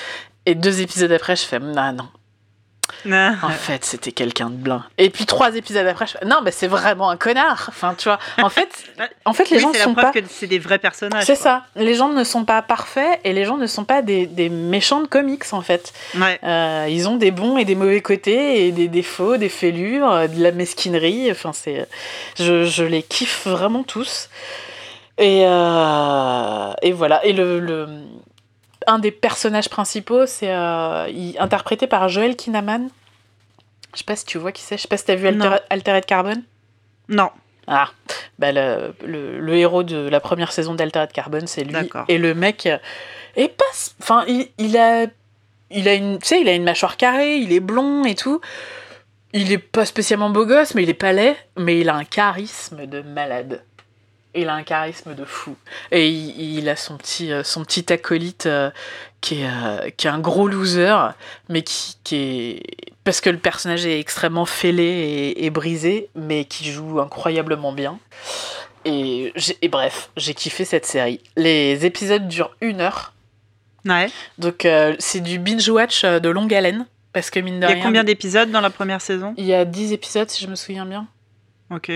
et 0.44 0.54
deux 0.54 0.82
épisodes 0.82 1.12
après 1.12 1.34
je 1.34 1.44
fais 1.44 1.58
ah 1.76 1.92
non. 1.92 2.08
En 3.04 3.48
fait 3.50 3.84
c'était 3.84 4.12
quelqu'un 4.12 4.50
de 4.50 4.56
blanc 4.56 4.82
et 4.98 5.10
puis 5.10 5.26
trois 5.26 5.54
épisodes 5.56 5.86
après 5.86 6.06
je 6.06 6.26
non 6.26 6.36
mais 6.44 6.50
c'est 6.50 6.66
vraiment 6.66 7.10
un 7.10 7.16
connard 7.16 7.66
enfin 7.68 7.94
tu 7.96 8.08
vois 8.08 8.18
en 8.42 8.48
fait 8.48 8.68
en 9.24 9.32
fait 9.32 9.48
les 9.50 9.56
Oui, 9.56 9.62
gens 9.62 9.72
c'est 9.72 9.78
la 9.78 9.84
sont 9.84 9.92
preuve 9.94 10.12
pas 10.12 10.20
que 10.20 10.26
c'est 10.28 10.46
des 10.46 10.58
vrais 10.58 10.78
personnages. 10.78 11.24
c'est 11.24 11.34
ça 11.36 11.64
les 11.76 11.94
gens 11.94 12.08
ne 12.08 12.24
sont 12.24 12.44
pas 12.44 12.62
parfaits 12.62 13.20
et 13.24 13.32
les 13.32 13.44
gens 13.44 13.56
ne 13.56 13.66
sont 13.66 13.84
pas 13.84 14.02
des, 14.02 14.26
des 14.26 14.48
méchants 14.48 15.00
de 15.00 15.06
comics 15.06 15.44
en 15.52 15.60
fait 15.62 15.92
Ouais. 16.18 16.38
euh, 16.44 16.86
ils 16.88 17.08
ont 17.08 17.16
des 17.16 17.30
bons 17.30 17.56
et 17.58 17.64
des 17.64 17.74
mauvais 17.74 18.00
côtés, 18.00 18.66
et 18.66 18.72
des 18.72 18.88
défauts, 18.88 19.36
des 19.36 19.48
fêlures, 19.48 20.10
euh, 20.10 20.26
de 20.28 20.42
la 20.42 20.50
mesquinerie. 20.52 21.30
Enfin, 21.30 21.52
c'est, 21.52 21.86
je, 22.38 22.64
je 22.64 22.84
les 22.84 23.02
kiffe 23.02 23.46
vraiment 23.46 23.82
tous. 23.82 24.28
Et, 25.18 25.42
euh, 25.46 26.72
et 26.82 26.92
voilà. 26.92 27.24
Et 27.24 27.32
le, 27.32 27.60
le- 27.60 27.88
un 28.86 28.98
des 28.98 29.10
personnages 29.10 29.68
principaux, 29.68 30.26
c'est 30.26 30.50
euh, 30.50 31.06
interprété 31.38 31.86
par 31.86 32.08
Joel 32.08 32.36
Kinnaman. 32.36 32.88
Je 33.92 33.98
sais 33.98 34.04
pas 34.04 34.16
si 34.16 34.26
tu 34.26 34.38
vois 34.38 34.52
qui 34.52 34.62
c'est. 34.62 34.76
Je 34.76 34.82
sais 34.82 34.88
pas 34.88 34.96
si 34.96 35.04
t'as 35.04 35.14
vu 35.14 35.26
Alter-. 35.26 35.60
Altered 35.70 36.04
Carbon. 36.04 36.42
Non. 37.08 37.30
Ah, 37.66 37.90
bah 38.38 38.52
le, 38.52 38.94
le, 39.04 39.40
le 39.40 39.56
héros 39.56 39.82
de 39.82 39.96
la 40.08 40.20
première 40.20 40.52
saison 40.52 40.74
d'Altered 40.74 41.10
Carbon, 41.12 41.46
c'est 41.46 41.64
lui. 41.64 41.74
Et 42.08 42.18
le 42.18 42.34
mec 42.34 42.66
euh, 42.66 42.78
est 43.34 43.48
pas. 43.48 43.64
Enfin, 44.00 44.24
il, 44.28 44.48
il 44.58 44.76
a. 44.76 45.06
Il 45.70 45.88
a 45.88 45.94
une. 45.94 46.18
Tu 46.18 46.28
sais, 46.28 46.40
il 46.40 46.48
a 46.48 46.52
une 46.52 46.62
mâchoire 46.62 46.96
carrée, 46.96 47.38
il 47.38 47.52
est 47.52 47.60
blond 47.60 48.04
et 48.04 48.14
tout. 48.14 48.40
Il 49.32 49.50
est 49.50 49.58
pas 49.58 49.84
spécialement 49.84 50.30
beau 50.30 50.46
gosse, 50.46 50.74
mais 50.74 50.84
il 50.84 50.88
est 50.88 50.94
pas 50.94 51.12
laid. 51.12 51.34
Mais 51.56 51.80
il 51.80 51.88
a 51.88 51.96
un 51.96 52.04
charisme 52.04 52.86
de 52.86 53.02
malade. 53.02 53.64
Il 54.36 54.48
a 54.48 54.54
un 54.54 54.62
charisme 54.62 55.14
de 55.14 55.24
fou. 55.24 55.56
Et 55.90 56.08
il, 56.08 56.58
il 56.58 56.68
a 56.68 56.76
son 56.76 56.96
petit, 56.96 57.32
euh, 57.32 57.42
son 57.42 57.64
petit 57.64 57.90
acolyte 57.92 58.46
euh, 58.46 58.70
qui, 59.20 59.40
est, 59.42 59.48
euh, 59.48 59.90
qui 59.96 60.06
est 60.06 60.10
un 60.10 60.18
gros 60.18 60.46
loser, 60.46 60.94
mais 61.48 61.62
qui, 61.62 61.96
qui 62.04 62.16
est. 62.16 62.62
Parce 63.04 63.20
que 63.20 63.30
le 63.30 63.38
personnage 63.38 63.86
est 63.86 63.98
extrêmement 64.00 64.46
fêlé 64.46 64.82
et, 64.84 65.44
et 65.46 65.50
brisé, 65.50 66.10
mais 66.14 66.44
qui 66.44 66.70
joue 66.70 67.00
incroyablement 67.00 67.72
bien. 67.72 67.98
Et, 68.84 69.32
et 69.62 69.68
bref, 69.68 70.10
j'ai 70.16 70.34
kiffé 70.34 70.64
cette 70.64 70.86
série. 70.86 71.20
Les 71.36 71.84
épisodes 71.86 72.28
durent 72.28 72.54
une 72.60 72.80
heure. 72.80 73.14
Ouais. 73.84 74.08
Donc 74.38 74.64
euh, 74.64 74.94
c'est 74.98 75.20
du 75.20 75.38
binge-watch 75.38 76.04
de 76.04 76.28
longue 76.28 76.52
haleine. 76.54 76.86
Parce 77.12 77.30
que 77.30 77.40
mine 77.40 77.60
de 77.60 77.66
Il 77.66 77.68
y 77.68 77.72
a 77.72 77.74
rien. 77.76 77.82
combien 77.82 78.04
d'épisodes 78.04 78.50
dans 78.50 78.60
la 78.60 78.68
première 78.70 79.00
saison? 79.00 79.32
Il 79.38 79.46
y 79.46 79.54
a 79.54 79.64
10 79.64 79.92
épisodes, 79.92 80.28
si 80.28 80.44
je 80.44 80.50
me 80.50 80.54
souviens 80.54 80.84
bien. 80.84 81.06
Ok. 81.70 81.90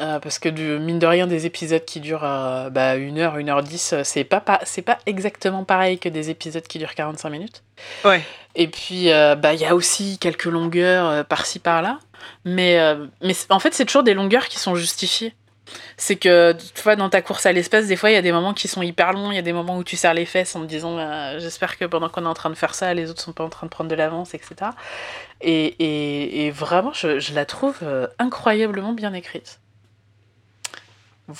Euh, 0.00 0.18
parce 0.18 0.38
que 0.38 0.48
du, 0.48 0.78
mine 0.78 0.98
de 0.98 1.06
rien, 1.06 1.26
des 1.26 1.44
épisodes 1.44 1.84
qui 1.84 2.00
durent 2.00 2.24
euh, 2.24 2.70
bah, 2.70 2.92
1 2.92 3.18
heure, 3.18 3.34
1 3.34 3.48
heure 3.48 3.62
10, 3.62 3.92
euh, 3.92 4.00
c'est 4.02 4.24
pas, 4.24 4.40
pas, 4.40 4.60
c'est 4.64 4.82
pas 4.82 4.98
exactement 5.04 5.64
pareil 5.64 5.98
que 5.98 6.08
des 6.08 6.30
épisodes 6.30 6.66
qui 6.66 6.78
durent 6.78 6.94
45 6.94 7.28
minutes. 7.28 7.62
Ouais. 8.04 8.22
Et 8.54 8.68
puis, 8.68 9.12
euh, 9.12 9.34
bah, 9.34 9.52
il 9.52 9.60
y 9.60 9.66
a 9.66 9.74
aussi 9.74 10.18
quelques 10.18 10.46
longueurs 10.46 11.24
par-ci 11.26 11.58
par-là. 11.58 11.98
Mais, 12.44 12.78
mais 13.22 13.34
en 13.48 13.60
fait, 13.60 13.74
c'est 13.74 13.84
toujours 13.84 14.02
des 14.02 14.14
longueurs 14.14 14.48
qui 14.48 14.58
sont 14.58 14.74
justifiées. 14.74 15.34
C'est 15.96 16.16
que, 16.16 16.52
tu 16.52 16.82
vois, 16.82 16.96
dans 16.96 17.08
ta 17.08 17.22
course 17.22 17.46
à 17.46 17.52
l'espace, 17.52 17.86
des 17.86 17.96
fois, 17.96 18.10
il 18.10 18.14
y 18.14 18.16
a 18.16 18.22
des 18.22 18.32
moments 18.32 18.54
qui 18.54 18.68
sont 18.68 18.82
hyper 18.82 19.12
longs, 19.12 19.30
il 19.30 19.36
y 19.36 19.38
a 19.38 19.42
des 19.42 19.52
moments 19.52 19.78
où 19.78 19.84
tu 19.84 19.96
serres 19.96 20.14
les 20.14 20.24
fesses 20.24 20.56
en 20.56 20.60
te 20.62 20.66
disant 20.66 20.98
J'espère 21.38 21.78
que 21.78 21.84
pendant 21.84 22.08
qu'on 22.08 22.24
est 22.24 22.28
en 22.28 22.34
train 22.34 22.50
de 22.50 22.56
faire 22.56 22.74
ça, 22.74 22.92
les 22.92 23.10
autres 23.10 23.22
sont 23.22 23.32
pas 23.32 23.44
en 23.44 23.48
train 23.48 23.66
de 23.66 23.70
prendre 23.70 23.88
de 23.88 23.94
l'avance, 23.94 24.34
etc. 24.34 24.72
Et, 25.40 25.66
et, 25.78 26.46
et 26.46 26.50
vraiment, 26.50 26.92
je, 26.92 27.20
je 27.20 27.34
la 27.34 27.46
trouve 27.46 27.78
incroyablement 28.18 28.92
bien 28.92 29.14
écrite. 29.14 29.59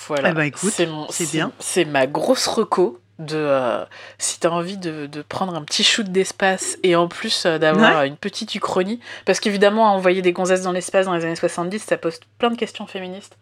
Voilà. 0.07 0.29
Eh 0.29 0.33
ben, 0.33 0.43
écoute, 0.43 0.79
mon- 0.87 1.07
c'est 1.09 1.31
bien. 1.31 1.51
C'est 1.59 1.85
ma 1.85 2.07
grosse 2.07 2.47
reco 2.47 2.99
de 3.19 3.35
euh, 3.37 3.85
si 4.17 4.39
t'as 4.39 4.49
envie 4.49 4.77
de, 4.77 5.05
de 5.05 5.21
prendre 5.21 5.53
un 5.53 5.63
petit 5.63 5.83
shoot 5.83 6.07
d'espace 6.07 6.77
et 6.81 6.95
en 6.95 7.07
plus 7.07 7.45
euh, 7.45 7.59
d'avoir 7.59 8.03
une 8.03 8.17
petite 8.17 8.55
uchronie 8.55 8.99
parce 9.25 9.39
qu'évidemment 9.39 9.93
envoyer 9.93 10.23
des 10.23 10.33
gonzesses 10.33 10.63
dans 10.63 10.71
l'espace 10.71 11.05
dans 11.05 11.13
les 11.13 11.23
années 11.23 11.35
70 11.35 11.77
ça 11.83 11.97
pose 11.97 12.19
plein 12.39 12.49
de 12.49 12.55
questions 12.57 12.87
féministes 12.87 13.37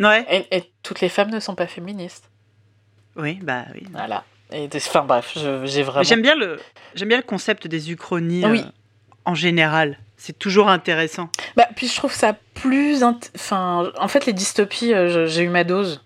Ouais. 0.00 0.26
et, 0.28 0.56
et 0.56 0.72
toutes 0.82 1.00
les 1.00 1.08
femmes 1.08 1.30
ne 1.30 1.38
sont 1.38 1.54
pas 1.54 1.68
féministes 1.68 2.28
Oui, 3.14 3.38
bah 3.40 3.66
oui. 3.74 3.86
voilà 3.92 4.24
et 4.50 4.68
enfin 4.74 5.02
bref 5.04 5.32
je- 5.36 5.64
j'ai 5.64 5.84
vraiment 5.84 6.02
J'aime 6.02 6.22
bien 6.22 6.34
le, 6.34 6.58
j'aime 6.96 7.08
bien 7.08 7.18
le 7.18 7.22
concept 7.22 7.68
des 7.68 7.92
uchronies 7.92 8.44
Oui. 8.44 8.62
euh, 8.66 8.70
en 9.26 9.34
général. 9.36 9.96
C'est 10.26 10.38
toujours 10.38 10.68
intéressant. 10.70 11.28
bah 11.54 11.66
puis 11.76 11.86
je 11.86 11.94
trouve 11.96 12.12
ça 12.14 12.34
plus 12.54 13.02
int- 13.02 13.30
enfin 13.36 13.92
en 13.98 14.08
fait 14.08 14.24
les 14.24 14.32
dystopies 14.32 14.94
euh, 14.94 15.26
j'ai 15.26 15.42
eu 15.42 15.48
ma 15.50 15.64
dose 15.64 16.00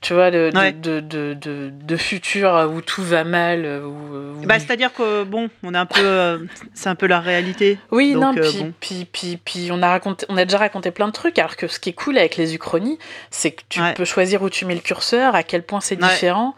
tu 0.00 0.14
vois 0.14 0.30
de, 0.30 0.50
de, 0.52 0.56
Ouais. 0.58 0.72
de, 0.72 1.00
de, 1.00 1.96
futur 1.96 2.70
où 2.72 2.80
tout 2.82 3.02
va 3.02 3.24
mal 3.24 3.64
euh, 3.64 3.82
où, 3.84 4.38
où- 4.42 4.46
Bah, 4.46 4.60
c'est-à-dire 4.60 4.92
que 4.92 5.24
bon, 5.24 5.48
on 5.64 5.74
est 5.74 5.78
un 5.78 5.86
peu, 5.86 6.00
euh, 6.04 6.38
c'est 6.74 6.88
un 6.88 6.94
peu 6.94 7.06
la 7.06 7.18
réalité. 7.18 7.78
Oui, 7.90 8.12
Donc, 8.12 8.22
non, 8.36 8.42
euh, 8.42 8.48
puis, 8.48 8.58
bon. 8.60 8.72
puis, 8.78 9.04
puis, 9.10 9.36
puis 9.44 9.68
on, 9.72 9.82
a 9.82 9.88
raconté, 9.88 10.24
on 10.28 10.36
a 10.36 10.44
déjà 10.44 10.58
raconté 10.58 10.92
plein 10.92 11.06
de 11.08 11.12
trucs, 11.12 11.38
alors 11.40 11.56
que 11.56 11.66
ce 11.66 11.80
qui 11.80 11.88
est 11.88 11.92
cool 11.94 12.18
avec 12.18 12.36
les 12.36 12.54
uchronies, 12.54 12.98
c'est 13.30 13.50
que 13.52 13.62
tu 13.68 13.80
Ouais. 13.80 13.94
peux 13.94 14.04
choisir 14.04 14.42
où 14.42 14.50
tu 14.50 14.64
mets 14.66 14.74
le 14.74 14.80
curseur, 14.80 15.34
à 15.34 15.42
quel 15.42 15.64
point 15.64 15.80
c'est 15.80 16.00
Ouais. 16.00 16.08
différent. 16.08 16.54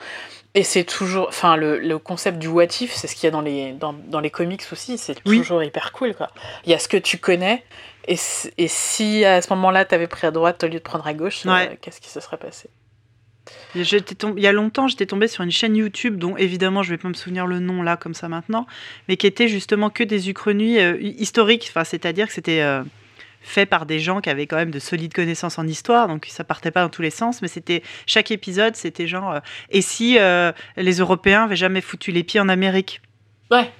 Et 0.54 0.62
c'est 0.64 0.84
toujours. 0.84 1.28
Enfin, 1.28 1.56
le, 1.56 1.78
le 1.78 1.98
concept 1.98 2.38
du 2.38 2.48
what 2.48 2.64
if, 2.80 2.92
c'est 2.94 3.06
ce 3.06 3.14
qu'il 3.14 3.24
y 3.24 3.28
a 3.28 3.30
dans 3.30 3.42
les, 3.42 3.72
dans, 3.72 3.92
dans 3.92 4.20
les 4.20 4.30
comics 4.30 4.62
aussi. 4.72 4.98
C'est 4.98 5.16
Oui. 5.26 5.38
toujours 5.38 5.62
hyper 5.62 5.92
cool, 5.92 6.14
quoi. 6.14 6.30
Il 6.64 6.70
y 6.70 6.74
a 6.74 6.78
ce 6.78 6.88
que 6.88 6.96
tu 6.96 7.18
connais. 7.18 7.62
Et, 8.08 8.16
et 8.56 8.68
si 8.68 9.24
à 9.24 9.42
ce 9.42 9.52
moment-là, 9.52 9.84
tu 9.84 9.94
avais 9.94 10.06
pris 10.06 10.26
à 10.26 10.30
droite 10.30 10.64
au 10.64 10.66
lieu 10.66 10.74
de 10.74 10.78
prendre 10.78 11.06
à 11.06 11.12
gauche, 11.12 11.42
euh, 11.46 11.66
qu'est-ce 11.80 12.00
qui 12.00 12.08
se 12.08 12.20
serait 12.20 12.38
passé? 12.38 12.70
Il 13.74 13.82
y 14.40 14.46
a 14.46 14.52
longtemps, 14.52 14.88
j'étais 14.88 15.06
tombée 15.06 15.28
sur 15.28 15.42
une 15.44 15.50
chaîne 15.50 15.76
YouTube 15.76 16.18
dont 16.18 16.36
évidemment 16.36 16.82
je 16.82 16.90
vais 16.90 16.98
pas 16.98 17.08
me 17.08 17.14
souvenir 17.14 17.46
le 17.46 17.60
nom 17.60 17.82
là 17.82 17.96
comme 17.96 18.14
ça 18.14 18.28
maintenant, 18.28 18.66
mais 19.08 19.16
qui 19.16 19.26
était 19.26 19.48
justement 19.48 19.88
que 19.90 20.04
des 20.04 20.28
uchronies 20.28 20.78
euh, 20.80 20.96
historiques. 21.00 21.66
Enfin, 21.70 21.84
c'est-à-dire 21.84 22.26
que 22.26 22.32
c'était 22.32 22.60
euh, 22.60 22.82
fait 23.40 23.66
par 23.66 23.86
des 23.86 23.98
gens 23.98 24.20
qui 24.20 24.28
avaient 24.30 24.46
quand 24.46 24.56
même 24.56 24.70
de 24.70 24.78
solides 24.78 25.14
connaissances 25.14 25.58
en 25.58 25.66
histoire, 25.66 26.08
donc 26.08 26.26
ça 26.28 26.44
partait 26.44 26.70
pas 26.70 26.82
dans 26.82 26.88
tous 26.90 27.02
les 27.02 27.10
sens, 27.10 27.40
mais 27.42 27.48
c'était 27.48 27.82
chaque 28.06 28.30
épisode, 28.30 28.76
c'était 28.76 29.06
genre 29.06 29.32
euh, 29.32 29.40
et 29.70 29.80
si 29.80 30.18
euh, 30.18 30.52
les 30.76 30.98
Européens 30.98 31.44
avaient 31.44 31.56
jamais 31.56 31.80
foutu 31.80 32.12
les 32.12 32.24
pieds 32.24 32.40
en 32.40 32.48
Amérique, 32.48 33.00
Ouais. 33.50 33.70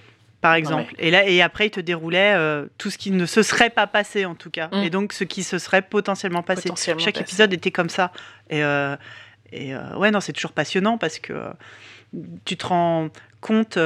par 0.41 0.55
exemple. 0.55 0.95
Et 0.99 1.11
là 1.11 1.27
et 1.29 1.43
après 1.43 1.67
il 1.67 1.71
te 1.71 1.81
déroulait 1.81 2.33
euh, 2.35 2.67
tout 2.79 2.91
ce 2.91 2.97
qui 2.97 3.11
ne 3.11 3.27
se 3.27 3.43
serait 3.43 3.71
pas 3.71 3.87
passé 3.87 4.25
en 4.25 4.35
tout 4.35 4.51
cas, 4.51 4.69
Mm. 4.73 4.83
et 4.85 4.91
donc 4.91 5.13
ce 5.13 5.25
qui 5.25 5.43
se 5.43 5.59
serait 5.59 5.83
potentiellement 5.83 6.43
passé. 6.43 6.63
Potentiellement 6.63 7.05
Chaque 7.05 7.15
passé. 7.15 7.25
épisode 7.25 7.53
était 7.53 7.71
comme 7.73 7.91
ça. 7.91 8.13
Et, 8.51 8.61
et 9.53 9.75
ouais, 9.97 10.11
non, 10.11 10.21
c'est 10.21 10.33
toujours 10.33 10.53
passionnant 10.53 10.97
parce 10.99 11.19
que 11.19 11.35
tu 12.45 12.57
te 12.57 12.67
rends 12.67 13.09
compte 13.41 13.77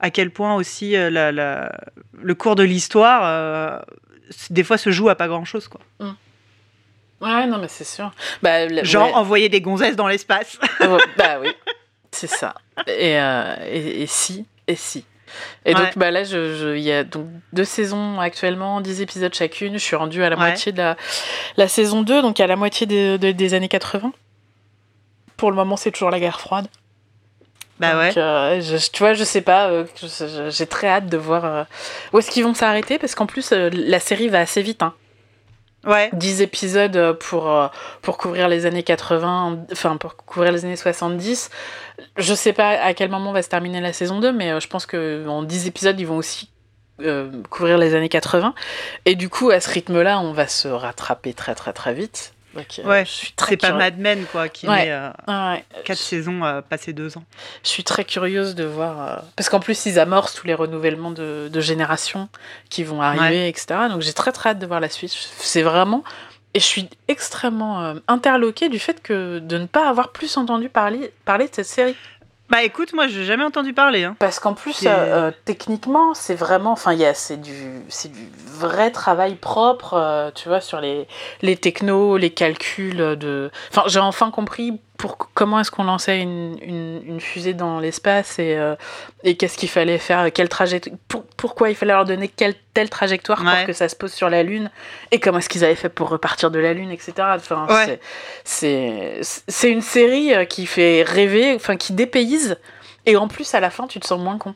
à 0.00 0.10
quel 0.10 0.30
point 0.30 0.56
aussi 0.56 0.92
la- 0.92 1.30
la- 1.30 1.72
le 2.20 2.34
cours 2.34 2.56
de 2.56 2.62
l'histoire, 2.64 3.84
des 4.50 4.64
fois, 4.64 4.78
se 4.78 4.90
joue 4.90 5.08
à 5.08 5.14
pas 5.14 5.28
grand-chose. 5.28 5.68
quoi. 5.68 5.80
Ouais, 7.20 7.46
non, 7.46 7.58
mais 7.58 7.68
c'est 7.68 7.84
sûr. 7.84 8.10
Bah, 8.42 8.66
le- 8.66 8.82
Genre 8.84 9.08
ouais. 9.08 9.14
envoyer 9.14 9.48
des 9.48 9.60
gonzesses 9.60 9.94
dans 9.96 10.08
l'espace. 10.08 10.58
Ouais, 10.80 10.88
bah 11.16 11.38
oui, 11.40 11.50
c'est 12.10 12.26
ça. 12.26 12.54
Et, 12.88 13.18
euh, 13.20 13.54
et, 13.70 14.02
et 14.02 14.06
si, 14.06 14.44
et 14.66 14.74
si. 14.74 15.04
Et 15.64 15.72
donc 15.72 15.96
bah 15.96 16.10
là, 16.10 16.24
je, 16.24 16.54
je- 16.56 16.76
il 16.76 16.82
y 16.82 16.92
a 16.92 17.04
donc 17.04 17.26
deux 17.54 17.64
saisons 17.64 18.20
actuellement, 18.20 18.80
10 18.82 19.00
épisodes 19.00 19.32
chacune. 19.32 19.74
Je 19.74 19.78
suis 19.78 19.96
rendue 19.96 20.22
à 20.22 20.28
la 20.28 20.36
Ouais. 20.36 20.42
moitié 20.48 20.72
de 20.72 20.78
la, 20.78 20.96
la 21.56 21.68
saison 21.68 22.02
2, 22.02 22.20
donc 22.22 22.38
à 22.40 22.46
la 22.46 22.56
moitié 22.56 22.86
des- 22.86 23.16
de- 23.18 23.30
des 23.32 23.54
années 23.54 23.68
80. 23.68 24.12
Pour 25.38 25.50
le 25.50 25.56
moment, 25.56 25.76
c'est 25.76 25.90
toujours 25.90 26.10
la 26.10 26.20
guerre 26.20 26.38
froide. 26.40 26.66
Bah 27.82 27.98
ouais. 27.98 28.08
Donc, 28.08 28.16
euh, 28.16 28.60
je- 28.60 28.90
tu 28.90 28.98
vois, 29.02 29.12
je 29.14 29.24
sais 29.24 29.42
pas, 29.42 29.68
euh, 29.68 29.84
j'ai 30.50 30.66
très 30.66 30.88
hâte 30.88 31.06
de 31.06 31.16
voir 31.18 31.44
euh, 31.44 31.64
où 32.12 32.18
est-ce 32.18 32.30
qu'ils 32.30 32.44
vont 32.44 32.54
s'arrêter, 32.54 32.98
parce 32.98 33.14
qu'en 33.14 33.26
plus, 33.26 33.50
la 33.52 34.00
série 34.00 34.28
va 34.28 34.40
assez 34.40 34.62
vite. 34.62 34.82
Hein. 34.82 34.94
Ouais. 35.84 36.10
10 36.12 36.42
épisodes 36.42 37.18
pour, 37.18 37.52
pour 38.02 38.16
couvrir 38.16 38.48
les 38.48 38.66
années 38.66 38.84
80, 38.84 39.58
enfin 39.72 39.96
pour 39.96 40.14
couvrir 40.14 40.52
les 40.52 40.64
années 40.64 40.76
70. 40.76 41.50
Je 42.16 42.34
sais 42.34 42.52
pas 42.52 42.70
à 42.80 42.94
quel 42.94 43.10
moment 43.10 43.32
va 43.32 43.42
se 43.42 43.48
terminer 43.48 43.80
la 43.80 43.92
saison 43.92 44.20
2, 44.20 44.30
mais 44.32 44.60
je 44.60 44.68
pense 44.68 44.86
qu'en 44.86 45.42
10 45.42 45.66
épisodes, 45.66 45.98
ils 45.98 46.06
vont 46.06 46.16
aussi 46.18 46.48
couvrir 47.50 47.78
les 47.78 47.96
années 47.96 48.08
80. 48.08 48.54
Et 49.06 49.16
du 49.16 49.28
coup, 49.28 49.50
à 49.50 49.58
ce 49.58 49.68
rythme-là, 49.70 50.20
on 50.20 50.32
va 50.32 50.46
se 50.46 50.68
rattraper 50.68 51.34
très 51.34 51.56
très 51.56 51.72
très 51.72 51.94
vite. 51.94 52.32
Donc, 52.54 52.66
euh, 52.78 52.82
Ouais, 52.88 53.04
je 53.04 53.10
suis 53.10 53.32
très 53.32 53.50
C'est 53.52 53.56
pas 53.56 53.72
Mad 53.72 53.98
Men, 53.98 54.24
quoi, 54.30 54.48
qui 54.48 54.68
Ouais. 54.68 54.84
met 54.86 54.90
euh, 54.92 55.10
Ah 55.26 55.54
ouais. 55.54 55.64
quatre 55.84 55.98
saisons 55.98 56.44
euh, 56.44 56.60
passées 56.60 56.92
deux 56.92 57.16
ans. 57.16 57.24
Je 57.64 57.68
suis 57.68 57.84
très 57.84 58.04
curieuse 58.04 58.54
de 58.54 58.64
voir. 58.64 59.00
euh, 59.00 59.16
Parce 59.36 59.48
qu'en 59.48 59.60
plus, 59.60 59.86
ils 59.86 59.98
amorcent 59.98 60.34
tous 60.34 60.46
les 60.46 60.54
renouvellements 60.54 61.10
de, 61.12 61.48
de 61.50 61.60
générations 61.60 62.28
qui 62.68 62.84
vont 62.84 63.00
arriver, 63.00 63.48
etc. 63.48 63.66
Donc 63.88 64.02
j'ai 64.02 64.12
très 64.12 64.32
très 64.32 64.50
hâte 64.50 64.58
de 64.58 64.66
voir 64.66 64.80
la 64.80 64.88
suite. 64.88 65.12
C'est 65.12 65.62
vraiment. 65.62 66.04
Et 66.54 66.60
je 66.60 66.66
suis 66.66 66.90
extrêmement 67.08 67.82
euh, 67.82 67.94
interloquée 68.08 68.68
du 68.68 68.78
fait 68.78 69.02
que 69.02 69.38
de 69.38 69.56
ne 69.56 69.64
pas 69.64 69.88
avoir 69.88 70.12
plus 70.12 70.36
entendu 70.36 70.68
parler, 70.68 71.10
parler 71.24 71.48
de 71.48 71.54
cette 71.54 71.66
série. 71.66 71.96
Bah 72.52 72.62
écoute, 72.62 72.92
moi, 72.92 73.08
j'ai 73.08 73.24
jamais 73.24 73.44
entendu 73.44 73.72
parler. 73.72 74.04
Hein. 74.04 74.14
Parce 74.18 74.38
qu'en 74.38 74.52
plus, 74.52 74.84
euh, 74.84 74.90
euh, 74.90 75.30
techniquement, 75.46 76.12
c'est 76.12 76.34
vraiment. 76.34 76.72
Enfin, 76.72 76.94
c'est 77.14 77.40
du, 77.40 77.80
c'est 77.88 78.12
du 78.12 78.28
vrai 78.46 78.90
travail 78.90 79.36
propre, 79.36 79.94
euh, 79.94 80.30
tu 80.34 80.50
vois, 80.50 80.60
sur 80.60 80.78
les, 80.78 81.08
les 81.40 81.56
technos, 81.56 82.18
les 82.18 82.28
calculs 82.28 83.16
de. 83.16 83.50
Enfin, 83.70 83.84
j'ai 83.86 84.00
enfin 84.00 84.30
compris 84.30 84.78
pour 84.98 85.16
comment 85.34 85.58
est-ce 85.58 85.70
qu'on 85.72 85.82
lançait 85.84 86.20
une, 86.20 86.56
une, 86.62 87.02
une 87.04 87.20
fusée 87.20 87.54
dans 87.54 87.80
l'espace 87.80 88.38
et, 88.38 88.56
euh, 88.56 88.76
et 89.24 89.36
qu'est-ce 89.36 89.58
qu'il 89.58 89.68
fallait 89.68 89.98
faire, 89.98 90.32
quelle 90.32 90.48
trajectoire, 90.48 90.96
pour, 91.08 91.24
pourquoi 91.36 91.70
il 91.70 91.74
fallait 91.74 91.92
leur 91.92 92.04
donner 92.04 92.28
quelle 92.28 92.54
telle 92.74 92.88
trajectoire 92.88 93.40
Ouais. 93.42 93.56
pour 93.58 93.66
que 93.66 93.72
ça 93.72 93.88
se 93.88 93.96
pose 93.96 94.12
sur 94.12 94.30
la 94.30 94.42
Lune 94.44 94.70
et 95.10 95.18
comment 95.18 95.38
est-ce 95.38 95.48
qu'ils 95.48 95.64
avaient 95.64 95.74
fait 95.74 95.88
pour 95.88 96.08
repartir 96.08 96.50
de 96.52 96.58
la 96.60 96.72
Lune, 96.72 96.90
etc. 96.92 97.12
Enfin, 97.34 97.66
Ouais. 97.68 97.98
c'est- 98.44 99.20
une 99.70 99.80
série 99.82 100.34
euh, 100.34 100.44
qui 100.44 100.66
fait 100.66 101.02
rêver, 101.02 101.54
enfin 101.54 101.76
qui 101.76 101.92
dépayse 101.94 102.58
et 103.06 103.16
en 103.16 103.26
plus 103.28 103.54
à 103.54 103.60
la 103.60 103.70
fin 103.70 103.86
tu 103.88 103.98
te 103.98 104.06
sens 104.06 104.20
moins 104.20 104.38
con. 104.38 104.54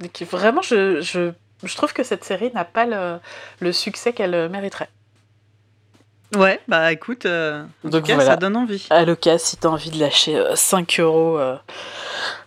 Donc, 0.00 0.22
vraiment, 0.28 0.62
je, 0.62 1.00
je, 1.00 1.30
je 1.62 1.76
trouve 1.76 1.92
que 1.92 2.02
cette 2.02 2.24
série 2.24 2.50
n'a 2.54 2.64
pas 2.64 2.86
le, 2.86 3.18
le 3.60 3.72
succès 3.72 4.12
qu'elle 4.12 4.48
mériterait. 4.48 4.88
Ouais, 6.36 6.60
bah 6.68 6.92
écoute, 6.92 7.26
euh, 7.26 7.62
en 7.84 7.88
Donc 7.88 8.02
tout 8.02 8.08
cas, 8.08 8.14
voilà. 8.14 8.30
ça 8.30 8.36
donne 8.36 8.56
envie. 8.56 8.86
À 8.90 9.04
l'occasion, 9.04 9.38
si 9.46 9.56
t'as 9.56 9.68
envie 9.68 9.90
de 9.90 9.98
lâcher 10.00 10.36
euh, 10.36 10.54
5 10.56 10.98
euros 11.00 11.38
euh, 11.38 11.56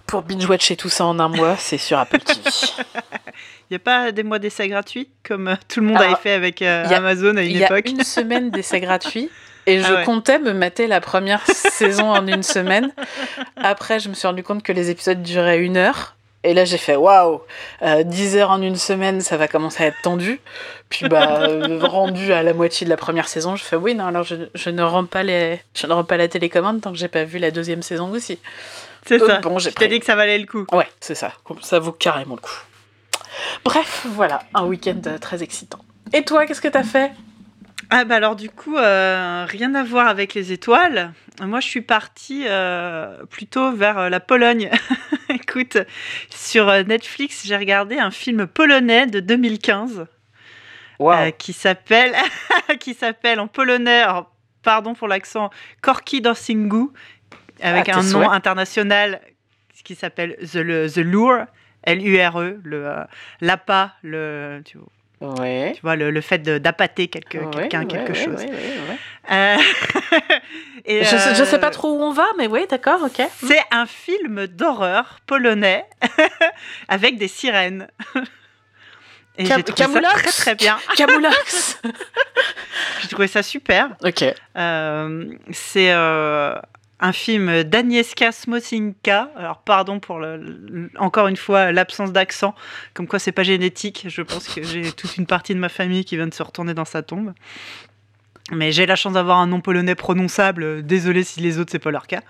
pour 0.08 0.22
binge-watcher 0.24 0.76
tout 0.76 0.90
ça 0.90 1.06
en 1.06 1.20
un 1.20 1.28
mois, 1.30 1.56
c'est 1.60 1.78
sur 1.78 1.98
Apple 2.00 2.20
TV. 2.20 2.40
Il 2.44 2.84
n'y 3.72 3.76
a 3.76 3.80
pas 3.80 4.12
des 4.12 4.24
mois 4.24 4.40
d'essai 4.40 4.68
gratuits, 4.68 5.10
comme 5.24 5.50
euh, 5.50 5.56
tout 5.68 5.82
le 5.82 5.88
monde 5.88 5.98
Alors, 5.98 6.12
avait 6.14 6.22
fait 6.22 6.32
avec 6.34 6.62
euh, 6.62 6.86
a- 6.86 6.96
Amazon 6.96 7.36
à 7.38 7.42
une 7.42 7.52
Il 7.52 7.58
y 7.58 7.64
a 7.64 7.68
époque? 7.68 7.90
une 7.90 8.04
semaine 8.04 8.50
d'essai 8.50 8.80
gratuit. 8.82 9.30
Et 9.68 9.80
je 9.82 9.86
Ah 9.92 9.96
ouais. 9.96 10.04
comptais 10.04 10.38
me 10.38 10.54
mater 10.54 10.86
la 10.86 11.02
première 11.02 11.42
saison 11.48 12.12
en 12.12 12.28
une 12.28 12.44
semaine. 12.44 12.92
Après, 13.58 14.00
je 14.00 14.10
me 14.10 14.14
suis 14.14 14.28
rendu 14.28 14.44
compte 14.44 14.62
que 14.62 14.72
les 14.72 14.92
épisodes 14.92 15.24
duraient 15.24 15.60
une 15.60 15.76
heure. 15.78 16.16
Et 16.46 16.54
là, 16.54 16.64
j'ai 16.64 16.78
fait 16.78 16.96
waouh, 16.96 17.42
euh, 17.82 18.04
10 18.04 18.38
heures 18.38 18.52
en 18.52 18.62
une 18.62 18.76
semaine, 18.76 19.20
ça 19.20 19.36
va 19.36 19.48
commencer 19.48 19.84
à 19.84 19.88
être 19.88 20.02
tendu. 20.04 20.40
Puis, 20.90 21.10
bah, 21.10 21.42
euh, 21.42 21.80
rendu 21.82 22.32
à 22.32 22.44
la 22.44 22.54
moitié 22.54 22.86
de 22.86 22.90
la 22.90 22.98
première 22.98 23.28
saison, 23.28 23.56
je 23.56 23.64
fais 23.64 23.76
oui, 23.76 23.96
non, 23.96 24.06
alors 24.06 24.24
je, 24.24 24.36
je 24.54 24.70
ne 24.70 24.84
rends 24.84 25.06
pas 25.06 25.24
les, 25.24 25.60
je 25.74 25.88
ne 25.88 25.94
rends 25.94 26.04
pas 26.04 26.18
la 26.18 26.28
télécommande 26.28 26.82
tant 26.82 26.92
que 26.92 26.98
j'ai 26.98 27.08
pas 27.08 27.24
vu 27.24 27.40
la 27.40 27.50
deuxième 27.50 27.82
saison 27.82 28.12
aussi. 28.12 28.40
C'est 29.08 29.20
ça. 29.20 29.40
bon, 29.40 29.58
j'ai 29.60 29.72
dit 29.72 30.00
que 30.00 30.06
ça 30.06 30.16
valait 30.16 30.38
le 30.38 30.46
coup. 30.46 30.66
Ouais, 30.72 30.88
c'est 31.00 31.16
ça. 31.16 31.34
Ça 31.62 31.80
vaut 31.80 31.92
carrément 31.92 32.36
le 32.36 32.42
coup. 32.42 32.64
Bref, 33.64 34.06
voilà, 34.10 34.44
un 34.54 34.66
week-end 34.66 35.02
euh, 35.08 35.18
très 35.18 35.44
excitant. 35.44 35.80
Et 36.14 36.24
toi, 36.24 36.46
qu'est-ce 36.46 36.62
que 36.62 36.68
t'as 36.68 36.84
fait? 36.84 37.12
Ah 37.90 38.04
bah 38.04 38.16
alors 38.16 38.36
du 38.36 38.50
coup, 38.50 38.78
euh, 38.78 39.46
rien 39.48 39.76
à 39.76 39.84
voir 39.84 40.08
avec 40.08 40.34
les 40.34 40.52
étoiles. 40.52 41.14
Moi, 41.42 41.60
je 41.60 41.68
suis 41.68 41.82
partie 41.82 42.46
euh, 42.48 43.24
plutôt 43.30 43.72
vers 43.74 44.00
euh, 44.00 44.10
la 44.10 44.20
Pologne. 44.20 44.72
Écoute, 45.56 45.78
sur 46.30 46.68
euh, 46.68 46.84
Netflix, 46.84 47.44
j'ai 47.46 47.56
regardé 47.56 47.98
un 47.98 48.12
film 48.12 48.46
polonais 48.46 49.08
de 49.08 49.22
2015 49.22 50.06
euh, 51.00 51.32
qui 51.32 51.54
s'appelle, 51.54 52.14
qui 52.82 52.94
s'appelle 52.94 53.40
en 53.40 53.48
polonais, 53.48 54.02
alors, 54.02 54.36
pardon 54.64 54.94
pour 54.96 55.08
l'accent, 55.08 55.50
Korki 55.82 56.20
Dorsingu, 56.20 56.88
avec 57.62 57.88
Ah, 57.88 58.00
un 58.00 58.04
nom 58.04 58.10
souhaits. 58.10 58.30
international 58.32 59.22
qui 59.86 59.96
s'appelle 59.96 60.36
The, 60.52 60.56
le- 60.56 60.90
The 60.92 60.98
Lure, 60.98 61.46
L-U-R-E, 61.84 62.60
le 62.62 62.88
euh, 62.88 63.04
l'appât, 63.40 63.94
le, 64.04 64.62
tu, 64.66 64.78
vois, 64.78 64.88
Ouais. 65.34 65.74
tu 65.76 65.82
vois, 65.82 65.96
le, 65.96 66.12
le 66.12 66.22
fait 66.22 66.40
d'appâter 66.40 67.04
Ouais, 67.04 67.08
quelqu'un, 67.08 67.82
ouais, 67.82 67.88
quelque 67.88 68.12
ouais, 68.14 68.16
chose. 68.26 68.40
ouais, 68.40 68.50
ouais, 68.50 68.80
ouais. 68.90 68.98
Euh, 69.32 69.58
et, 70.86 71.04
Je, 71.04 71.16
je 71.36 71.44
sais 71.44 71.60
pas 71.60 71.68
euh, 71.68 71.72
trop 71.72 71.92
où 71.98 72.02
on 72.04 72.12
va, 72.12 72.26
mais 72.38 72.48
oui, 72.48 72.66
d'accord, 72.70 73.02
ok. 73.04 73.26
C'est 73.44 73.62
un 73.72 73.86
film 73.86 74.46
d'horreur 74.48 75.20
polonais 75.26 75.86
avec 76.88 77.18
des 77.18 77.28
sirènes. 77.28 77.88
Et 79.38 79.44
Cam- 79.44 79.58
j'ai 79.58 79.64
trouvé 79.64 79.78
ça 79.78 79.86
Camoulox 79.88 80.22
très 80.22 80.32
très 80.32 80.56
bien. 80.56 80.78
Camoulox 80.96 81.82
J'ai 83.02 83.08
trouvé 83.10 83.28
ça 83.28 83.44
super. 83.44 83.90
Ok. 84.02 84.24
Euh, 84.56 85.26
c'est 85.52 85.92
euh, 85.92 86.56
un 87.00 87.12
film 87.12 87.64
d'Agnieszka 87.64 88.32
Smocinka. 88.32 89.30
Alors 89.36 89.60
pardon 89.60 90.00
pour 90.00 90.22
encore 90.98 91.28
une 91.28 91.38
fois 91.38 91.72
l'absence 91.72 92.12
d'accent, 92.12 92.56
comme 92.94 93.08
quoi 93.08 93.20
c'est 93.20 93.32
pas 93.32 93.44
génétique. 93.44 94.06
Je 94.08 94.22
pense 94.22 94.48
que 94.48 94.64
j'ai 94.64 94.92
toute 94.92 95.18
une 95.18 95.26
partie 95.26 95.54
de 95.54 95.60
ma 95.60 95.70
famille 95.70 96.06
qui 96.06 96.16
vient 96.16 96.28
de 96.28 96.34
se 96.34 96.44
retourner 96.44 96.74
dans 96.74 96.86
sa 96.86 97.02
tombe. 97.02 97.34
Mais 98.52 98.72
j'ai 98.72 98.86
la 98.86 98.96
chance 98.96 99.14
d'avoir 99.14 99.40
un 99.40 99.48
nom 99.48 99.60
polonais 99.60 99.96
prononçable. 99.96 100.86
Désolé 100.86 101.24
si 101.24 101.40
les 101.42 101.60
autres 101.60 101.72
c'est 101.72 101.80
pas 101.80 101.92
leur 101.92 102.08
cas. 102.08 102.22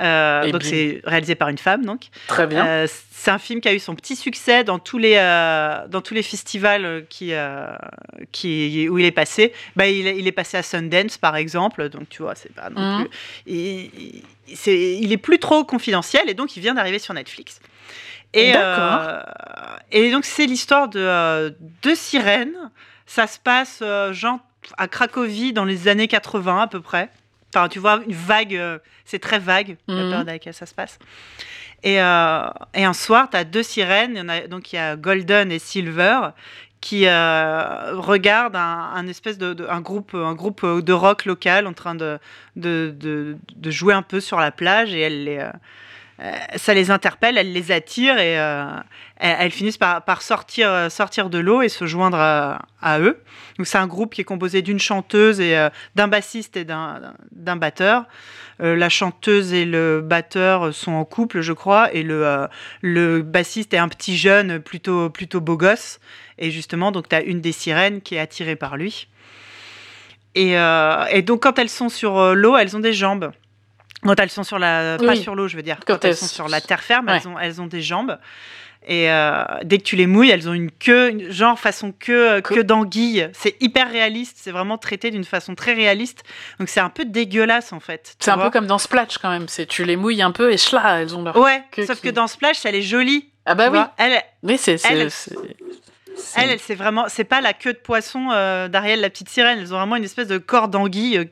Euh, 0.00 0.50
donc 0.50 0.62
c'est 0.64 1.00
réalisé 1.04 1.34
par 1.34 1.48
une 1.48 1.58
femme 1.58 1.84
donc. 1.84 2.06
Très 2.26 2.46
bien. 2.46 2.66
Euh, 2.66 2.86
c'est 3.12 3.30
un 3.30 3.38
film 3.38 3.60
qui 3.60 3.68
a 3.68 3.72
eu 3.74 3.78
son 3.78 3.94
petit 3.94 4.16
succès 4.16 4.64
dans 4.64 4.78
tous 4.78 4.98
les, 4.98 5.14
euh, 5.16 5.86
dans 5.88 6.02
tous 6.02 6.12
les 6.14 6.22
festivals 6.22 7.06
qui, 7.08 7.32
qui, 8.32 8.88
où 8.90 8.98
il 8.98 9.04
est 9.04 9.10
passé. 9.12 9.52
Bah, 9.76 9.86
il, 9.86 10.06
est- 10.06 10.18
il 10.18 10.26
est 10.26 10.32
passé 10.32 10.56
à 10.58 10.62
Sundance, 10.62 11.16
par 11.16 11.36
exemple. 11.36 11.88
Donc, 11.88 12.08
tu 12.10 12.22
vois, 12.22 12.34
c'est 12.34 12.52
pas 12.52 12.68
non 12.70 12.80
Mhm. 12.80 13.04
plus. 13.06 13.10
Il, 13.46 14.22
c'est, 14.54 14.96
il 15.00 15.10
est 15.12 15.16
plus 15.16 15.38
trop 15.38 15.64
confidentiel 15.64 16.28
et 16.28 16.34
donc 16.34 16.54
il 16.56 16.60
vient 16.60 16.74
d'arriver 16.74 16.98
sur 16.98 17.14
Netflix. 17.14 17.60
Et, 18.34 18.52
D'accord. 18.52 19.20
et 19.92 20.10
donc, 20.10 20.24
c'est 20.26 20.44
l'histoire 20.46 20.88
de 20.88 21.54
deux 21.82 21.94
sirènes. 21.94 22.56
Ça 23.06 23.26
se 23.26 23.38
passe, 23.38 23.82
genre, 24.12 24.38
à 24.76 24.88
Cracovie 24.88 25.52
dans 25.52 25.64
les 25.64 25.88
années 25.88 26.08
80 26.08 26.62
à 26.62 26.66
peu 26.66 26.80
près. 26.80 27.08
Enfin, 27.54 27.68
tu 27.68 27.78
vois, 27.78 28.00
une 28.06 28.12
vague, 28.14 28.56
euh, 28.56 28.78
c'est 29.04 29.20
très 29.20 29.38
vague, 29.38 29.76
la 29.86 29.94
Mhm. 30.02 30.08
période 30.08 30.28
à 30.28 30.32
laquelle 30.32 30.54
ça 30.54 30.66
se 30.66 30.74
passe. 30.74 30.98
Et, 31.84 32.00
euh, 32.00 32.48
et 32.74 32.84
un 32.84 32.92
soir, 32.94 33.28
tu 33.30 33.36
as 33.36 33.44
deux 33.44 33.62
sirènes, 33.62 34.12
il 34.14 34.18
y 34.18 34.20
en 34.22 34.28
a, 34.28 34.40
donc 34.48 34.72
il 34.72 34.76
y 34.76 34.78
a 34.78 34.96
Golden 34.96 35.52
et 35.52 35.58
Silver, 35.58 36.30
qui 36.80 37.06
euh, 37.06 37.94
regardent 37.98 38.56
un, 38.56 38.90
un 38.94 39.06
espèce 39.06 39.38
de, 39.38 39.52
de- 39.54 39.66
un 39.68 39.80
groupe, 39.80 40.14
un 40.14 40.34
groupe 40.34 40.66
de 40.66 40.92
rock 40.92 41.24
local 41.26 41.66
en 41.66 41.72
train 41.72 41.94
de, 41.94 42.18
de, 42.56 42.92
de, 42.98 43.36
de 43.54 43.70
jouer 43.70 43.94
un 43.94 44.02
peu 44.02 44.20
sur 44.20 44.40
la 44.40 44.50
plage 44.50 44.94
et 44.94 45.00
elles 45.00 45.24
les, 45.24 45.38
euh, 45.38 45.50
ça 46.56 46.74
les 46.74 46.90
interpelle, 46.90 47.38
elles 47.38 47.52
les 47.52 47.72
attirent 47.72 48.18
et 48.18 48.38
euh, 48.38 48.66
elles, 49.16 49.50
finissent 49.50 49.78
par, 49.78 50.02
euh, 50.58 50.88
sortir 50.88 51.30
de 51.30 51.38
l'eau 51.38 51.62
et 51.62 51.68
se 51.68 51.86
joindre 51.86 52.18
à, 52.18 53.00
eux. 53.00 53.20
Donc 53.58 53.66
c'est 53.66 53.78
un 53.78 53.86
groupe 53.86 54.14
qui 54.14 54.20
est 54.20 54.24
composé 54.24 54.62
d'une 54.62 54.78
chanteuse 54.78 55.40
et 55.40 55.56
euh, 55.56 55.70
d'un 55.94 56.08
bassiste 56.08 56.56
et 56.56 56.64
d'un 56.64 57.56
batteur. 57.56 58.04
Euh, 58.60 58.76
la 58.76 58.88
chanteuse 58.88 59.52
et 59.52 59.64
le 59.64 60.00
batteur 60.00 60.72
sont 60.72 60.92
en 60.92 61.04
couple, 61.04 61.40
je 61.40 61.52
crois, 61.52 61.92
et 61.92 62.02
le, 62.02 62.46
euh, 62.84 63.22
bassiste 63.22 63.74
est 63.74 63.78
un 63.78 63.88
petit 63.88 64.16
jeune 64.16 64.60
plutôt, 64.60 65.10
plutôt 65.10 65.40
beau 65.40 65.56
gosse. 65.56 65.98
Et 66.38 66.50
justement, 66.50 66.92
donc 66.92 67.08
tu 67.08 67.16
as 67.16 67.22
une 67.22 67.40
des 67.40 67.52
sirènes 67.52 68.00
qui 68.00 68.14
est 68.14 68.20
attirée 68.20 68.56
par 68.56 68.76
lui. 68.76 69.08
Et, 70.34 70.58
euh, 70.58 71.22
donc 71.22 71.42
quand 71.42 71.58
elles 71.58 71.68
sont 71.68 71.88
sur 71.88 72.18
euh, 72.18 72.34
l'eau, 72.34 72.56
elles 72.56 72.76
ont 72.76 72.80
des 72.80 72.92
jambes. 72.92 73.32
Quand 74.04 74.20
elles 74.20 74.30
sont 74.30 74.44
sur 74.44 74.58
la, 74.58 74.96
pas 74.98 75.16
sur 75.16 75.34
l'eau, 75.34 75.48
je 75.48 75.56
veux 75.56 75.62
dire. 75.62 75.78
Quand 75.86 75.94
Quand, 75.94 76.04
elles 76.04 76.10
elles 76.10 76.16
sont 76.16 76.26
sur 76.26 76.48
la 76.48 76.60
terre 76.60 76.82
ferme, 76.82 77.06
Ouais. 77.08 77.16
elles, 77.22 77.28
ont, 77.28 77.38
elles 77.38 77.60
ont 77.60 77.66
des 77.66 77.82
jambes. 77.82 78.18
Et 78.86 79.10
euh, 79.10 79.42
dès 79.62 79.78
que 79.78 79.82
tu 79.84 79.96
les 79.96 80.06
mouilles, 80.06 80.28
elles 80.30 80.46
ont 80.46 80.52
une 80.52 80.70
queue, 80.70 81.08
une- 81.10 81.30
genre 81.30 81.58
façon 81.58 81.90
queue, 81.90 82.42
Que- 82.42 82.52
queue 82.54 82.64
d'anguille. 82.64 83.30
C'est 83.32 83.56
hyper 83.62 83.90
réaliste. 83.90 84.36
C'est 84.38 84.50
vraiment 84.50 84.76
traité 84.76 85.10
d'une 85.10 85.24
façon 85.24 85.54
très 85.54 85.72
réaliste. 85.72 86.22
Donc 86.58 86.68
c'est 86.68 86.80
un 86.80 86.90
peu 86.90 87.06
dégueulasse 87.06 87.72
en 87.72 87.80
fait. 87.80 88.14
C'est 88.18 88.30
un 88.30 88.36
peu 88.36 88.50
comme 88.50 88.66
dans 88.66 88.76
Splash 88.76 89.16
quand 89.16 89.30
même. 89.30 89.48
C'est 89.48 89.64
tu 89.64 89.84
les 89.84 89.96
mouilles 89.96 90.20
un 90.20 90.32
peu 90.32 90.52
et 90.52 90.56
là, 90.72 91.00
elles 91.00 91.16
ont 91.16 91.22
leur. 91.22 91.34
Ouais, 91.38 91.62
queue 91.72 91.86
sauf 91.86 91.96
qui- 91.96 92.08
que 92.08 92.12
dans 92.12 92.26
Splash, 92.26 92.66
elle 92.66 92.74
est 92.74 92.82
jolie. 92.82 93.30
Ah 93.46 93.54
bah 93.54 93.70
oui. 93.72 93.78
Elle, 93.96 94.20
Mais 94.42 94.58
c'est. 94.58 94.76
Elle- 94.84 95.10
c'est- 95.10 95.34
elle, 96.36 96.76
vraiment, 96.76 97.06
c'est 97.08 97.24
pas 97.24 97.40
la 97.40 97.54
queue 97.54 97.72
de 97.72 97.78
poisson 97.78 98.28
euh, 98.32 98.68
d'Ariel 98.68 99.00
la 99.00 99.08
petite 99.08 99.30
sirène. 99.30 99.58
Elles 99.60 99.72
ont 99.72 99.78
vraiment 99.78 99.96
une 99.96 100.04
espèce 100.04 100.28
de 100.28 100.36
corps 100.38 100.68
d'anguille 100.68 101.16
euh, 101.18 101.24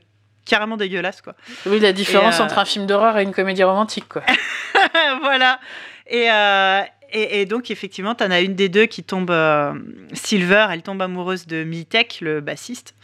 carrément 0.44 0.76
dégueulasse 0.76 1.22
quoi. 1.22 1.34
Oui, 1.66 1.80
la 1.80 1.92
différence 1.92 2.40
euh, 2.40 2.44
entre 2.44 2.58
un 2.58 2.64
film 2.64 2.86
d'horreur 2.86 3.18
et 3.18 3.22
une 3.22 3.32
comédie 3.32 3.62
romantique, 3.62 4.08
quoi. 4.08 4.22
voilà. 5.22 5.60
Et, 6.06 6.30
euh, 6.30 6.80
et, 7.12 7.40
et 7.40 7.46
donc, 7.46 7.70
effectivement, 7.70 8.14
tu 8.14 8.24
en 8.24 8.30
as 8.30 8.40
une 8.40 8.54
des 8.54 8.68
deux 8.68 8.86
qui 8.86 9.02
tombe. 9.04 9.30
euh, 9.30 9.72
Silver, 10.12 10.66
elle 10.70 10.82
tombe 10.82 11.00
amoureuse 11.02 11.46
de 11.46 11.64
Mitek, 11.64 12.18
le 12.20 12.40
bassiste. 12.40 12.94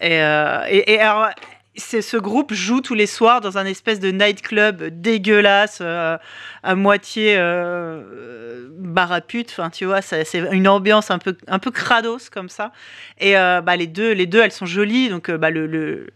Et, 0.00 0.16
et, 0.16 0.92
et 0.92 1.00
alors. 1.00 1.28
Ce 1.74 2.18
groupe 2.18 2.52
joue 2.52 2.82
tous 2.82 2.94
les 2.94 3.06
soirs 3.06 3.40
dans 3.40 3.56
un 3.56 3.64
espèce 3.64 3.98
de 3.98 4.10
nightclub 4.10 4.82
dégueulasse, 5.00 5.78
euh, 5.80 6.18
à 6.62 6.74
moitié 6.74 7.36
euh, 7.38 7.40
euh, 7.42 8.68
bar 8.72 9.10
à 9.10 9.22
pute. 9.22 9.48
Enfin, 9.52 9.70
tu 9.70 9.86
vois, 9.86 10.02
c'est 10.02 10.26
une 10.52 10.68
ambiance 10.68 11.10
un 11.10 11.18
peu, 11.18 11.34
un 11.46 11.58
peu 11.58 11.70
crados 11.70 12.28
comme 12.30 12.50
ça. 12.50 12.72
Et 13.18 13.38
euh, 13.38 13.62
bah, 13.62 13.76
les 13.76 13.86
deux, 13.86 14.12
les 14.12 14.26
deux, 14.26 14.40
elles 14.42 14.52
sont 14.52 14.66
jolies. 14.66 15.08
Donc, 15.08 15.30
euh, 15.30 15.38
bah, 15.38 15.48
le, 15.48 15.66
le, 15.66 16.08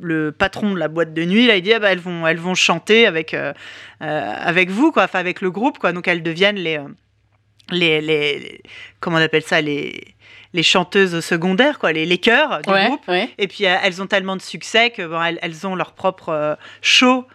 le, 0.00 0.32
patron 0.32 0.74
de 0.74 0.78
la 0.78 0.88
boîte 0.88 1.14
de 1.14 1.24
nuit, 1.24 1.48
il 1.54 1.62
dit, 1.62 1.72
ah, 1.72 1.78
bah, 1.78 1.92
elles 1.92 2.00
vont, 2.00 2.26
elles 2.26 2.40
vont 2.40 2.56
chanter 2.56 3.06
avec, 3.06 3.36
avec 4.00 4.70
vous, 4.70 4.90
quoi, 4.90 5.04
enfin 5.04 5.20
avec 5.20 5.40
le 5.40 5.52
groupe, 5.52 5.78
quoi. 5.78 5.92
Donc 5.92 6.08
elles 6.08 6.24
deviennent 6.24 6.56
les, 6.56 6.80
les, 7.70 8.00
les- 8.00 8.60
comment 8.98 9.18
on 9.18 9.20
appelle 9.20 9.42
ça, 9.44 9.60
les, 9.60 10.16
les 10.52 10.62
chanteuses 10.62 11.20
secondaires, 11.20 11.78
quoi, 11.78 11.92
les, 11.92 12.06
les 12.06 12.18
chœurs 12.18 12.62
du 12.62 12.70
Ouais, 12.70 12.86
groupe. 12.86 13.06
ouais. 13.08 13.30
Et 13.38 13.48
puis 13.48 13.66
euh, 13.66 13.76
elles 13.82 14.00
ont 14.02 14.06
tellement 14.06 14.36
de 14.36 14.42
succès 14.42 14.90
que 14.90 15.02
bon, 15.06 15.20
elles, 15.22 15.38
elles 15.42 15.66
ont 15.66 15.74
leur 15.74 15.92
propre 15.92 16.30
euh, 16.30 16.54
show. 16.82 17.26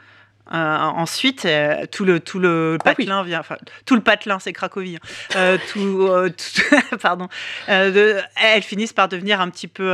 Euh, 0.53 0.77
ensuite, 0.77 1.45
euh, 1.45 1.85
tout 1.89 2.03
le 2.03 2.19
tout 2.19 2.37
le 2.39 2.77
Ah 2.83 2.89
oui. 2.89 3.05
patelin 3.05 3.23
vient, 3.23 3.39
enfin 3.39 3.57
tout 3.85 3.95
le 3.95 4.01
patelin, 4.01 4.37
c'est 4.39 4.51
Cracovie. 4.51 4.97
hein. 4.97 5.07
Euh, 5.37 5.57
tout, 5.71 6.09
tout- 6.29 6.97
pardon. 7.01 7.29
De- 7.69 8.17
elles 8.41 8.63
finissent 8.63 8.91
par 8.91 9.07
devenir 9.07 9.39
un 9.39 9.49
petit 9.49 9.67
peu, 9.69 9.93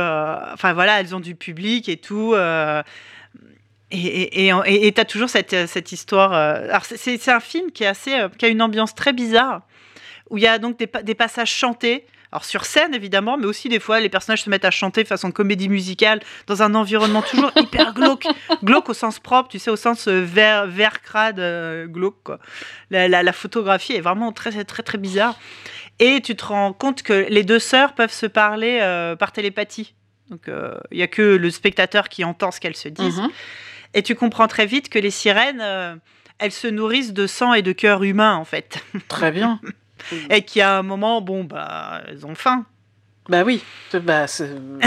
enfin 0.52 0.72
voilà, 0.72 0.98
elles 1.00 1.14
ont 1.14 1.20
du 1.20 1.36
public 1.36 1.88
et 1.88 1.98
tout. 1.98 2.34
et 3.90 4.50
et 4.50 4.92
t'as 4.92 5.04
toujours 5.04 5.28
cette 5.30 5.66
cette 5.68 5.92
histoire. 5.92 6.32
alors 6.32 6.84
c'est- 6.84 7.28
un 7.28 7.40
film 7.40 7.70
qui 7.70 7.84
est 7.84 7.88
assez, 7.88 8.16
qui 8.38 8.44
a 8.44 8.48
une 8.48 8.62
ambiance 8.62 8.94
très 8.94 9.12
bizarre 9.12 9.62
où 10.30 10.36
il 10.38 10.42
y 10.42 10.46
a 10.46 10.58
donc 10.58 10.76
des 10.78 11.14
passages 11.14 11.52
chantés. 11.52 12.04
Alors 12.30 12.44
sur 12.44 12.64
scène 12.66 12.94
évidemment, 12.94 13.38
mais 13.38 13.46
aussi 13.46 13.68
des 13.68 13.80
fois 13.80 14.00
les 14.00 14.08
personnages 14.10 14.42
se 14.42 14.50
mettent 14.50 14.64
à 14.66 14.70
chanter 14.70 15.04
façon 15.04 15.30
comédie 15.30 15.68
musicale 15.68 16.20
dans 16.46 16.62
un 16.62 16.74
environnement 16.74 17.22
toujours 17.22 17.50
hyper 17.56 17.94
glauque, 17.94 18.26
glauque 18.62 18.88
au 18.90 18.94
sens 18.94 19.18
propre, 19.18 19.48
tu 19.48 19.58
sais 19.58 19.70
au 19.70 19.76
sens 19.76 20.08
euh, 20.08 20.20
vert, 20.24 20.66
vert 20.66 21.00
crade 21.00 21.40
euh, 21.40 21.86
glauque 21.86 22.22
quoi. 22.24 22.38
La, 22.90 23.08
la- 23.08 23.22
la 23.22 23.32
photographie 23.32 23.94
est 23.94 24.00
vraiment 24.02 24.32
très 24.32 24.62
très 24.64 24.82
très 24.82 24.98
bizarre 24.98 25.38
et 26.00 26.20
tu 26.20 26.36
te 26.36 26.44
rends 26.44 26.72
compte 26.74 27.02
que 27.02 27.26
les 27.30 27.44
deux 27.44 27.58
sœurs 27.58 27.94
peuvent 27.94 28.12
se 28.12 28.26
parler 28.26 28.78
euh, 28.82 29.16
par 29.16 29.32
télépathie. 29.32 29.94
Donc 30.30 30.48
euh, 30.48 30.74
il 30.92 30.98
y 30.98 31.02
a 31.02 31.06
que 31.08 31.22
le 31.22 31.50
spectateur 31.50 32.10
qui 32.10 32.24
entend 32.24 32.50
ce 32.50 32.60
qu'elles 32.60 32.76
se 32.76 32.88
disent 32.88 33.20
Mhm. 33.20 33.30
et 33.94 34.02
tu 34.02 34.14
comprends 34.14 34.48
très 34.48 34.66
vite 34.66 34.90
que 34.90 34.98
les 34.98 35.10
sirènes 35.10 35.64
elles 36.38 36.52
se 36.52 36.68
nourrissent 36.68 37.14
de 37.14 37.26
sang 37.26 37.54
et 37.54 37.62
de 37.62 37.72
cœur 37.72 38.02
humain 38.04 38.34
en 38.36 38.44
fait 38.44 38.84
Très 39.08 39.32
bien. 39.32 39.60
et 40.30 40.42
qu'il 40.42 40.60
y 40.60 40.62
a 40.62 40.78
un 40.78 40.82
moment 40.82 41.20
bon 41.20 41.44
bah 41.44 42.02
elles 42.08 42.26
ont 42.26 42.34
faim. 42.34 42.66
Bah 43.28 43.42
oui. 43.44 43.62
Bah, 43.92 44.24
euh, 44.40 44.78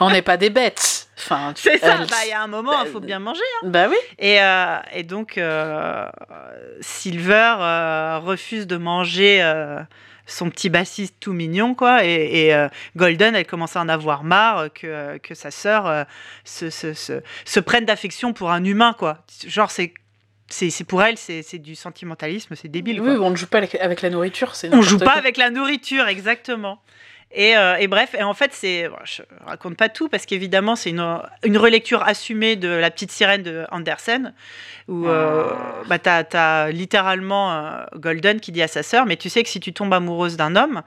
on 0.00 0.10
n'est 0.10 0.22
pas 0.22 0.36
des 0.36 0.50
bêtes. 0.50 1.08
Enfin, 1.16 1.52
C'est 1.56 1.78
ça, 1.78 1.98
bah, 1.98 2.16
il 2.24 2.30
y 2.30 2.32
a 2.32 2.42
un 2.42 2.46
moment, 2.46 2.82
il 2.84 2.90
faut 2.90 3.00
bien 3.00 3.18
manger. 3.18 3.40
Bah 3.62 3.86
oui. 3.88 3.96
Et, 4.18 4.40
euh, 4.40 4.76
et 4.92 5.04
donc, 5.04 5.38
euh, 5.38 6.06
Silver 6.80 7.54
euh, 7.60 8.18
refuse 8.18 8.66
de 8.66 8.76
manger 8.76 9.42
son 10.26 10.48
petit 10.48 10.70
bassiste 10.70 11.16
tout 11.20 11.32
mignon, 11.32 11.74
quoi. 11.74 12.04
Et, 12.04 12.48
et, 12.48 12.66
Golden, 12.96 13.36
elle 13.36 13.46
commence 13.46 13.76
à 13.76 13.80
en 13.80 13.88
avoir 13.88 14.24
marre 14.24 14.72
que, 14.72 15.18
que 15.18 15.34
sa 15.34 15.50
sœur 15.50 16.06
se, 16.44 16.70
se, 16.70 16.92
se, 16.94 17.22
se 17.44 17.60
prenne 17.60 17.84
d'affection 17.84 18.32
pour 18.32 18.50
un 18.50 18.64
humain, 18.64 18.94
quoi. 18.98 19.18
Genre, 19.46 19.70
c'est. 19.70 19.94
C'est 20.48 20.84
pour 20.84 21.02
elle, 21.02 21.16
c'est 21.16 21.58
du 21.58 21.74
sentimentalisme, 21.74 22.54
c'est 22.54 22.68
débile. 22.68 23.00
quoi. 23.00 23.10
Oui, 23.12 23.18
on 23.20 23.30
ne 23.30 23.36
joue 23.36 23.46
pas 23.46 23.58
avec- 23.58 24.02
la 24.02 24.10
nourriture. 24.10 24.54
c'est 24.54 24.72
On 24.74 24.82
joue 24.82 24.98
pas 24.98 25.04
quoi. 25.06 25.14
avec 25.16 25.36
la 25.36 25.50
nourriture, 25.50 26.06
exactement. 26.06 26.80
Et, 27.36 27.56
euh, 27.56 27.76
et 27.78 27.88
bref, 27.88 28.14
et 28.16 28.22
en 28.22 28.34
fait, 28.34 28.52
c'est, 28.52 28.88
bon, 28.88 28.94
je 29.04 29.22
raconte 29.44 29.76
pas 29.76 29.88
tout 29.88 30.08
parce 30.08 30.24
qu'évidemment, 30.24 30.76
c'est 30.76 30.90
une, 30.90 31.18
une 31.42 31.58
relecture 31.58 32.02
assumée 32.06 32.54
de 32.54 32.68
La 32.68 32.90
Petite 32.92 33.10
Sirène 33.10 33.42
de 33.42 33.64
Andersen, 33.72 34.32
où 34.86 35.08
euh, 35.08 35.50
bah, 35.88 35.98
t'as, 35.98 36.22
t'as 36.22 36.70
littéralement 36.70 37.52
euh, 37.52 37.84
Golden 37.96 38.38
qui 38.38 38.52
dit 38.52 38.62
à 38.62 38.68
sa 38.68 38.84
sœur, 38.84 39.04
mais 39.06 39.16
tu 39.16 39.30
sais 39.30 39.42
que 39.42 39.48
si 39.48 39.58
tu 39.58 39.72
tombes 39.72 39.92
amoureuse 39.94 40.36
d'un 40.36 40.54
homme 40.56 40.82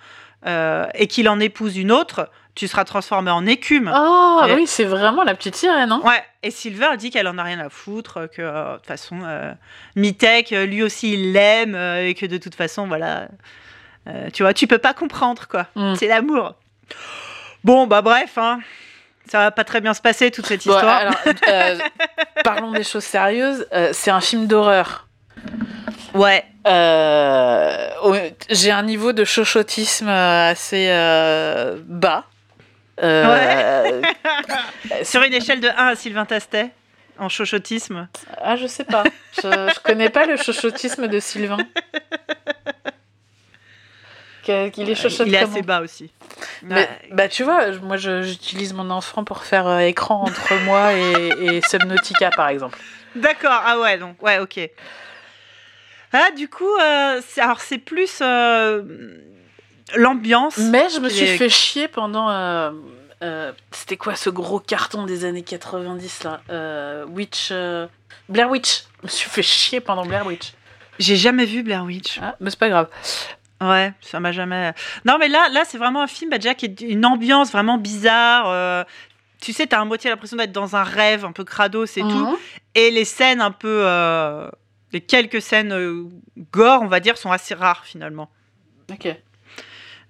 et 0.93 1.07
qu'il 1.07 1.27
en 1.27 1.41
épouse 1.41 1.75
une 1.77 1.91
autre, 1.91 2.29
tu 2.57 2.67
seras 2.67 2.83
transformée 2.83 3.31
en 3.31 3.45
écume. 3.45 3.89
Oh, 3.95 4.41
Et- 4.47 4.53
oui, 4.55 4.65
c'est 4.67 4.83
vraiment 4.83 5.23
la 5.23 5.35
petite 5.35 5.55
sirène. 5.55 5.91
Hein 5.91 6.01
Ouais, 6.03 6.23
et 6.43 6.51
Silver 6.51 6.97
dit 6.97 7.09
qu'elle 7.11 7.27
en 7.27 7.37
a 7.37 7.43
rien 7.43 7.59
à 7.59 7.69
foutre, 7.69 8.27
que 8.29 8.41
euh, 8.41 8.71
de 8.73 8.77
toute 8.77 8.87
façon, 8.87 9.19
euh, 9.23 9.53
Mitek, 9.95 10.51
euh, 10.53 10.65
lui 10.65 10.81
aussi, 10.83 11.13
il 11.13 11.33
l'aime, 11.33 11.75
euh, 11.75 12.07
et 12.07 12.13
que 12.15 12.25
de 12.25 12.37
toute 12.37 12.55
façon, 12.55 12.87
voilà, 12.87 13.27
euh, 14.07 14.29
tu 14.33 14.41
vois, 14.43 14.53
tu 14.53 14.65
peux 14.67 14.79
pas 14.79 14.93
comprendre, 14.93 15.47
quoi. 15.47 15.67
Mm. 15.75 15.95
C'est 15.95 16.07
l'amour. 16.07 16.55
Bon, 17.63 17.85
bah 17.87 18.01
bref, 18.01 18.37
hein, 18.37 18.59
ça 19.29 19.39
va 19.39 19.51
pas 19.51 19.63
très 19.63 19.79
bien 19.81 19.93
se 19.93 20.01
passer, 20.01 20.31
toute 20.31 20.45
cette 20.47 20.65
Bon, 20.65 20.73
histoire. 20.73 20.95
alors, 20.97 21.15
euh, 21.49 21.77
parlons 22.43 22.71
des 22.71 22.83
choses 22.83 23.03
sérieuses. 23.03 23.67
Euh, 23.73 23.89
c'est 23.93 24.11
un 24.11 24.21
film 24.21 24.47
d'horreur. 24.47 25.07
Ouais, 26.13 26.43
Euh, 26.65 27.89
J'ai 28.49 28.71
un 28.71 28.83
niveau 28.83 29.13
de 29.13 29.23
chochotisme 29.23 30.07
assez 30.09 30.87
bas. 31.85 32.23
Euh, 33.03 34.01
sur 35.03 35.21
une 35.23 35.33
échelle 35.33 35.59
de 35.59 35.67
1 35.67 35.71
à 35.73 35.95
Sylvain 35.95 36.25
Tastet, 36.25 36.71
en 37.19 37.29
chochotisme. 37.29 38.07
Ah, 38.41 38.55
je 38.55 38.67
sais 38.67 38.83
pas. 38.85 39.03
Je, 39.35 39.41
je 39.43 39.79
connais 39.81 40.09
pas 40.09 40.25
le 40.25 40.35
chochotisme 40.37 41.07
de 41.07 41.19
Sylvain. 41.19 41.57
Qu'il 44.43 44.89
est 44.89 44.95
chochote 44.95 45.27
il 45.27 45.35
est 45.35 45.39
assez 45.39 45.61
bas 45.61 45.81
aussi. 45.81 46.09
Mais, 46.63 46.75
Ouais. 46.75 46.89
bah 47.11 47.27
tu 47.27 47.43
vois, 47.43 47.69
moi 47.81 47.97
j'utilise 47.97 48.71
mon 48.73 48.89
enfant 48.89 49.25
pour 49.25 49.43
faire 49.43 49.67
euh, 49.67 49.79
écran 49.79 50.23
entre 50.23 50.55
moi 50.63 50.93
et, 50.93 51.57
et 51.57 51.61
Subnautica 51.67 52.29
par 52.29 52.47
exemple. 52.47 52.77
D'accord, 53.15 53.61
ah 53.65 53.77
ouais, 53.79 53.97
donc, 53.97 54.21
ouais, 54.23 54.39
ok. 54.39 54.59
Ah, 56.13 56.29
du 56.37 56.47
coup, 56.47 56.63
euh, 56.81 57.21
c'est- 57.27 57.41
alors 57.41 57.59
c'est 57.59 57.77
plus 57.77 58.19
euh, 58.21 58.83
l'ambiance. 59.95 60.57
Mais 60.57 60.89
je 60.89 60.99
me 60.99 61.09
suis 61.09 61.27
fait 61.37 61.49
chier 61.49 61.87
pendant. 61.87 62.29
euh, 62.29 62.71
euh, 63.23 63.51
C'était 63.71 63.97
quoi 63.97 64.15
ce 64.15 64.29
gros 64.29 64.59
carton 64.59 65.05
des 65.05 65.25
années 65.25 65.43
90 65.43 66.23
là 66.23 66.41
Euh, 66.49 67.05
Witch. 67.07 67.49
euh, 67.51 67.87
Blair 68.29 68.49
Witch. 68.49 68.83
Je 69.01 69.07
me 69.07 69.09
suis 69.09 69.29
fait 69.29 69.41
chier 69.43 69.79
pendant 69.79 70.05
Blair 70.05 70.25
Witch. 70.25 70.53
J'ai 70.99 71.15
jamais 71.15 71.45
vu 71.45 71.63
Blair 71.63 71.83
Witch. 71.83 72.19
Ah, 72.21 72.35
mais 72.39 72.49
c'est 72.49 72.59
pas 72.59 72.69
grave. 72.69 72.89
Ouais, 73.61 73.93
ça 74.01 74.19
m'a 74.19 74.31
jamais. 74.31 74.73
Non, 75.05 75.17
mais 75.19 75.27
là, 75.29 75.49
là, 75.49 75.63
c'est 75.65 75.77
vraiment 75.77 76.01
un 76.01 76.07
film 76.07 76.29
bah, 76.29 76.37
déjà 76.37 76.53
qui 76.53 76.65
est 76.65 76.81
une 76.81 77.05
ambiance 77.05 77.51
vraiment 77.51 77.77
bizarre. 77.77 78.85
tu 79.41 79.53
sais, 79.53 79.65
t'as 79.67 79.79
à 79.81 79.85
moitié 79.85 80.09
l'impression 80.09 80.37
d'être 80.37 80.51
dans 80.51 80.75
un 80.75 80.83
rêve 80.83 81.25
un 81.25 81.31
peu 81.31 81.43
crado, 81.43 81.85
c'est 81.85 82.01
tout. 82.01 82.07
Mhm. 82.07 82.35
Et 82.75 82.91
les 82.91 83.05
scènes 83.05 83.41
un 83.41 83.51
peu. 83.51 83.81
euh, 83.85 84.49
les 84.93 85.01
quelques 85.01 85.41
scènes 85.41 85.73
euh, 85.73 86.03
gore, 86.51 86.81
on 86.81 86.87
va 86.87 86.99
dire, 86.99 87.17
sont 87.17 87.31
assez 87.31 87.53
rares 87.55 87.83
finalement. 87.85 88.29
Ok. 88.91 89.07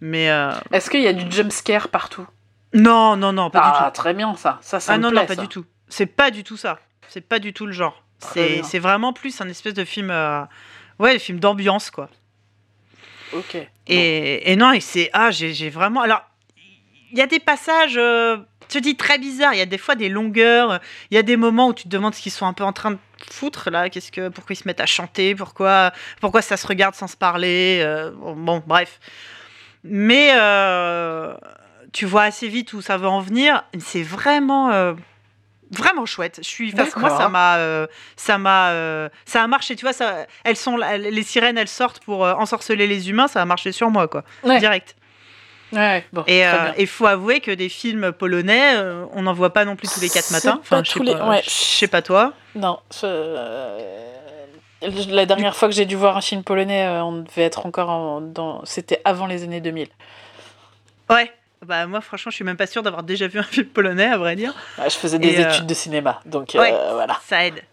Mais. 0.02 0.30
euh, 0.30 0.52
Est-ce 0.72 0.90
qu'il 0.90 1.02
y 1.02 1.08
a 1.08 1.14
du 1.14 1.30
jump 1.32 1.52
scare 1.52 1.88
partout? 1.90 2.26
Non, 2.74 3.16
non, 3.16 3.32
non, 3.34 3.50
pas 3.50 3.60
du 3.60 3.72
tout. 3.72 3.78
Ah, 3.80 3.92
très 3.92 4.14
bien 4.14 4.36
ça. 4.36 4.60
Ça, 4.62 4.80
ça 4.80 4.94
Ah 4.94 4.98
me 4.98 5.04
non, 5.04 5.10
plaît, 5.10 5.22
non, 5.22 5.26
pas 5.28 5.36
ça. 5.36 5.42
du 5.42 5.48
tout. 5.48 5.66
C'est 5.90 6.06
pas 6.06 6.32
du 6.32 6.44
tout 6.44 6.58
ça. 6.58 6.80
C'est 7.08 7.22
pas 7.22 7.40
du 7.40 7.54
tout 7.54 7.66
le 7.66 7.72
genre. 7.72 8.04
C'est 8.20 8.80
vraiment 8.80 9.14
plus 9.14 9.40
un 9.42 9.48
espèce 9.48 9.74
de 9.74 9.86
film. 9.86 10.10
euh, 10.12 10.42
Ouais, 11.00 11.18
film 11.20 11.40
d'ambiance, 11.40 11.92
quoi. 11.92 12.10
Ok. 13.34 13.56
Et, 13.88 14.52
et 14.52 14.56
non, 14.56 14.72
et 14.72 14.80
c'est. 14.82 15.10
Ah, 15.14 15.32
j'ai 15.32 15.70
vraiment. 15.70 16.02
Alors, 16.02 16.24
il 17.12 17.18
y 17.18 17.22
a 17.22 17.28
des 17.28 17.40
passages. 17.40 17.98
euh, 17.98 18.38
te 18.68 18.78
dis 18.80 18.98
très 18.98 19.18
bizarres. 19.18 19.54
Il 19.54 19.60
y 19.60 19.62
a 19.62 19.66
des 19.66 19.78
fois 19.78 19.96
des 19.96 20.10
longueurs. 20.10 20.80
Il 21.10 21.16
y 21.16 21.18
a 21.18 21.24
des 21.24 21.38
moments 21.38 21.68
où 21.70 21.74
tu 21.74 21.84
te 21.84 21.88
demandes 21.90 22.14
ce 22.16 22.22
qu'ils 22.22 22.32
sont 22.34 22.46
un 22.46 22.54
peu 22.54 22.64
en 22.66 22.74
train 22.74 22.92
de 22.92 22.98
foutre 23.32 23.70
là. 23.70 23.90
Qu'est-ce 23.90 24.12
que 24.12 24.28
pourquoi 24.30 24.54
ils 24.54 24.58
se 24.58 24.68
mettent 24.68 24.82
à 24.82 24.86
chanter? 24.86 25.36
Pourquoi 25.36 25.92
pourquoi 26.20 26.42
ça 26.42 26.58
se 26.58 26.68
regarde 26.68 26.94
sans 26.96 27.08
se 27.08 27.16
parler? 27.16 27.80
Euh, 27.82 28.12
bon, 28.14 28.62
bref. 28.68 29.00
Mais 29.84 30.32
euh, 30.36 31.34
tu 31.94 32.06
vois 32.06 32.24
assez 32.24 32.48
vite 32.48 32.74
où 32.74 32.82
ça 32.82 32.98
va 32.98 33.10
en 33.10 33.20
venir. 33.22 33.64
C'est 33.80 34.04
vraiment. 34.04 34.72
euh, 34.72 34.94
Vraiment 35.70 36.06
chouette. 36.06 36.40
Je 36.42 36.48
suis 36.48 36.72
parce 36.72 36.92
que 36.94 37.00
moi 37.02 37.10
ça 37.18 37.28
m'a 37.28 37.58
euh, 37.58 37.88
ça 38.16 38.38
m'a 38.38 38.70
euh, 38.70 39.10
ça 39.26 39.44
a 39.44 39.48
marché. 39.48 39.76
Tu 39.76 39.84
vois 39.84 39.92
ça 39.92 40.26
elles 40.46 40.56
sont 40.56 40.78
les 40.78 41.24
sirènes 41.24 41.58
elles 41.58 41.68
sortent 41.68 42.00
pour 42.06 42.24
euh, 42.24 42.34
ensorceler 42.36 42.88
les 42.88 43.10
humains. 43.10 43.28
Ça 43.28 43.42
a 43.42 43.46
marché 43.46 43.74
sur 43.74 43.90
moi 43.90 44.08
quoi 44.08 44.24
Ouais. 44.44 44.60
direct. 44.60 44.96
Ouais, 45.74 46.06
bon. 46.14 46.24
Et 46.26 46.46
il 46.80 46.88
faut 46.88 47.06
avouer 47.08 47.42
que 47.42 47.52
des 47.52 47.68
films 47.68 48.14
polonais, 48.14 48.78
on 49.12 49.24
n'en 49.24 49.34
voit 49.34 49.52
pas 49.52 49.66
non 49.66 49.76
plus 49.76 49.90
tous 49.94 50.00
les 50.00 50.08
quatre 50.10 50.32
matins. 50.32 50.62
pas 50.70 50.82
je 50.84 50.90
sais 50.90 51.00
tous 51.00 51.04
les- 51.04 51.14
pas, 51.14 51.28
ouais. 51.28 51.88
pas 51.92 52.02
toi. 52.02 52.32
Non, 52.56 52.80
je- 52.94 54.08
la 54.82 55.26
dernière 55.26 55.56
fois 55.56 55.68
que 55.68 55.74
j'ai 55.74 55.86
dû 55.86 55.96
voir 55.96 56.18
un 56.18 56.22
film 56.22 56.44
polonais, 56.44 56.86
euh, 56.86 57.04
on 57.04 57.24
devait 57.24 57.44
être 57.44 57.66
encore 57.66 57.90
en- 57.90 58.22
dans. 58.22 58.64
C'était 58.66 59.02
avant 59.06 59.26
les 59.26 59.44
années 59.44 59.62
2000. 59.62 59.88
Ouais. 61.10 61.32
Bah 61.66 61.88
moi 61.88 62.02
franchement, 62.02 62.30
je 62.30 62.36
suis 62.36 62.44
même 62.46 62.58
pas 62.58 62.68
sûre 62.68 62.84
d'avoir 62.84 63.02
déjà 63.02 63.28
vu 63.28 63.40
un 63.40 63.44
film 63.44 63.66
polonais 63.68 64.06
à 64.06 64.18
vrai 64.18 64.36
dire. 64.36 64.54
Ouais, 64.78 64.90
je 64.90 64.96
faisais 64.96 65.18
des 65.18 65.30
Et, 65.30 65.44
euh, 65.46 65.50
études 65.50 65.66
de 65.66 65.74
cinéma, 65.74 66.20
donc 66.26 66.52
ouais. 66.54 66.72
euh, 66.72 66.94
voilà. 66.94 67.18
Ça 67.24 67.46
aide. 67.46 67.64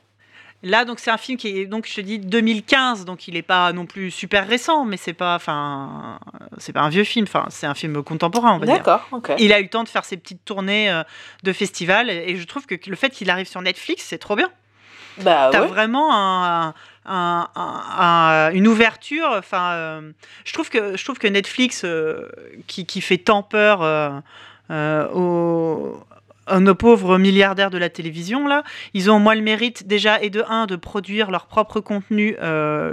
Là 0.63 0.87
donc 0.87 0.99
c'est 0.99 1.11
un 1.11 1.19
film 1.19 1.37
qui 1.37 1.49
est 1.59 1.67
donc 1.67 1.87
je 1.87 1.95
te 1.97 2.01
dis 2.01 2.19
2015 2.19 3.05
donc 3.05 3.29
il 3.29 3.37
est 3.37 3.43
pas 3.43 3.71
non 3.75 3.85
plus 3.85 4.11
super 4.11 4.49
récent 4.49 4.87
mais 4.87 4.97
c'est 4.97 5.13
pas 5.13 5.35
enfin 5.35 6.19
c'est 6.57 6.73
pas 6.73 6.81
un 6.81 6.89
vieux 6.89 7.05
film 7.05 7.27
enfin 7.29 7.45
c'est 7.51 7.67
un 7.67 7.75
film 7.75 8.03
contemporain 8.03 8.55
on 8.55 8.59
va 8.59 8.65
dire. 8.65 8.77
D'accord, 8.77 9.07
ok. 9.13 9.33
Il 9.37 9.53
a 9.53 9.61
eu 9.61 9.65
le 9.65 9.69
temps 9.69 9.85
de 9.85 9.91
faire 9.91 10.07
ses 10.07 10.17
petites 10.17 10.43
tournées 10.47 11.03
de 11.43 11.53
festival 11.53 12.09
et 12.09 12.31
et 12.31 12.37
je 12.37 12.47
trouve 12.47 12.65
que 12.65 12.77
le 12.89 12.97
fait 12.97 13.11
qu'il 13.11 13.29
arrive 13.29 13.47
sur 13.47 13.61
Netflix 13.61 14.05
c'est 14.09 14.17
trop 14.17 14.37
bien. 14.37 14.51
Bah 15.23 15.51
T'as 15.53 15.63
ouais. 15.63 15.67
vraiment 15.69 16.13
un- 16.15 16.75
un- 17.07 17.49
un- 17.55 17.83
un- 17.99 18.51
une 18.53 18.67
ouverture. 18.67 19.29
Enfin, 19.37 19.73
euh, 19.73 20.11
je 20.45 20.53
trouve 20.53 20.71
que 20.71 20.97
je 20.97 21.05
trouve 21.05 21.19
que 21.19 21.29
Netflix, 21.29 21.83
euh, 21.85 22.29
qui, 22.67 22.87
qui 22.87 23.01
fait 23.01 23.19
tant 23.19 23.43
peur 23.43 23.81
euh, 24.71 25.09
aux, 25.15 25.99
à 26.47 26.61
nos 26.61 26.75
pauvres 26.75 27.17
milliardaires 27.19 27.71
de 27.71 27.79
la 27.79 27.89
télévision 27.89 28.47
là, 28.47 28.65
ils 28.93 29.11
ont 29.11 29.17
au 29.17 29.19
moins 29.19 29.35
le 29.35 29.41
mérite 29.41 29.87
déjà 29.87 30.21
et 30.23 30.29
de 30.31 30.43
un 30.49 30.67
de 30.67 30.77
produire 30.77 31.31
leurs 31.31 31.47
propres 31.47 31.81
contenus 31.81 32.37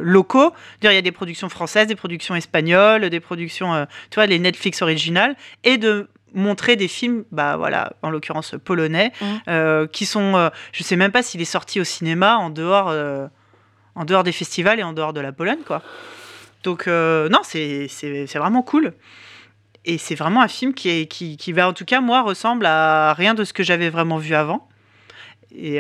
locaux. 0.02 0.54
Dire 0.82 0.92
il 0.92 0.96
y 0.96 0.98
a 0.98 1.02
des 1.02 1.12
productions 1.12 1.50
françaises, 1.50 1.88
des 1.88 1.96
productions 1.96 2.36
espagnoles, 2.36 3.10
des 3.10 3.20
productions, 3.20 3.88
tu 4.10 4.16
vois, 4.16 4.26
les 4.26 4.40
Netflix 4.40 4.82
originales, 4.82 5.36
et 5.64 5.78
de 5.78 6.08
montrer 6.34 6.76
des 6.76 6.88
films, 6.88 7.24
bah 7.32 7.58
voilà, 7.58 7.94
en 8.02 8.10
l'occurrence 8.10 8.56
polonais, 8.64 9.12
Mhm. 9.22 9.42
euh, 9.48 9.88
qui 9.88 10.06
sont, 10.06 10.36
euh, 10.36 10.50
je 10.72 10.84
sais 10.84 10.96
même 10.96 11.12
pas 11.12 11.24
s'il 11.24 11.42
est 11.42 11.46
sorti 11.46 11.80
au 11.80 11.84
cinéma 11.84 12.38
en 12.38 12.50
dehors, 12.50 12.90
euh, 12.90 13.28
en 13.96 14.06
dehors 14.06 14.24
des 14.24 14.32
festivals 14.32 14.80
et 14.80 14.84
en 14.84 14.94
dehors 14.94 15.14
de 15.14 15.20
la 15.22 15.32
Pologne, 15.32 15.60
quoi. 15.66 15.82
Donc 16.64 16.88
euh, 16.88 17.28
non, 17.30 17.40
c'est 17.44 17.88
vraiment 18.36 18.62
cool. 18.62 18.94
Et 19.84 19.98
c'est 19.98 20.16
vraiment 20.16 20.42
un 20.44 20.48
film 20.48 20.74
qui, 20.76 20.90
est, 20.90 21.06
qui, 21.08 21.38
qui 21.38 21.52
va, 21.54 21.68
en 21.68 21.74
tout 21.74 21.86
cas, 21.86 22.02
moi, 22.02 22.22
ressemble 22.22 22.66
à 22.68 23.14
rien 23.14 23.34
de 23.34 23.44
ce 23.44 23.52
que 23.52 23.64
j'avais 23.64 23.90
vraiment 23.90 24.18
vu 24.18 24.36
avant. 24.36 24.68
Et 25.54 25.80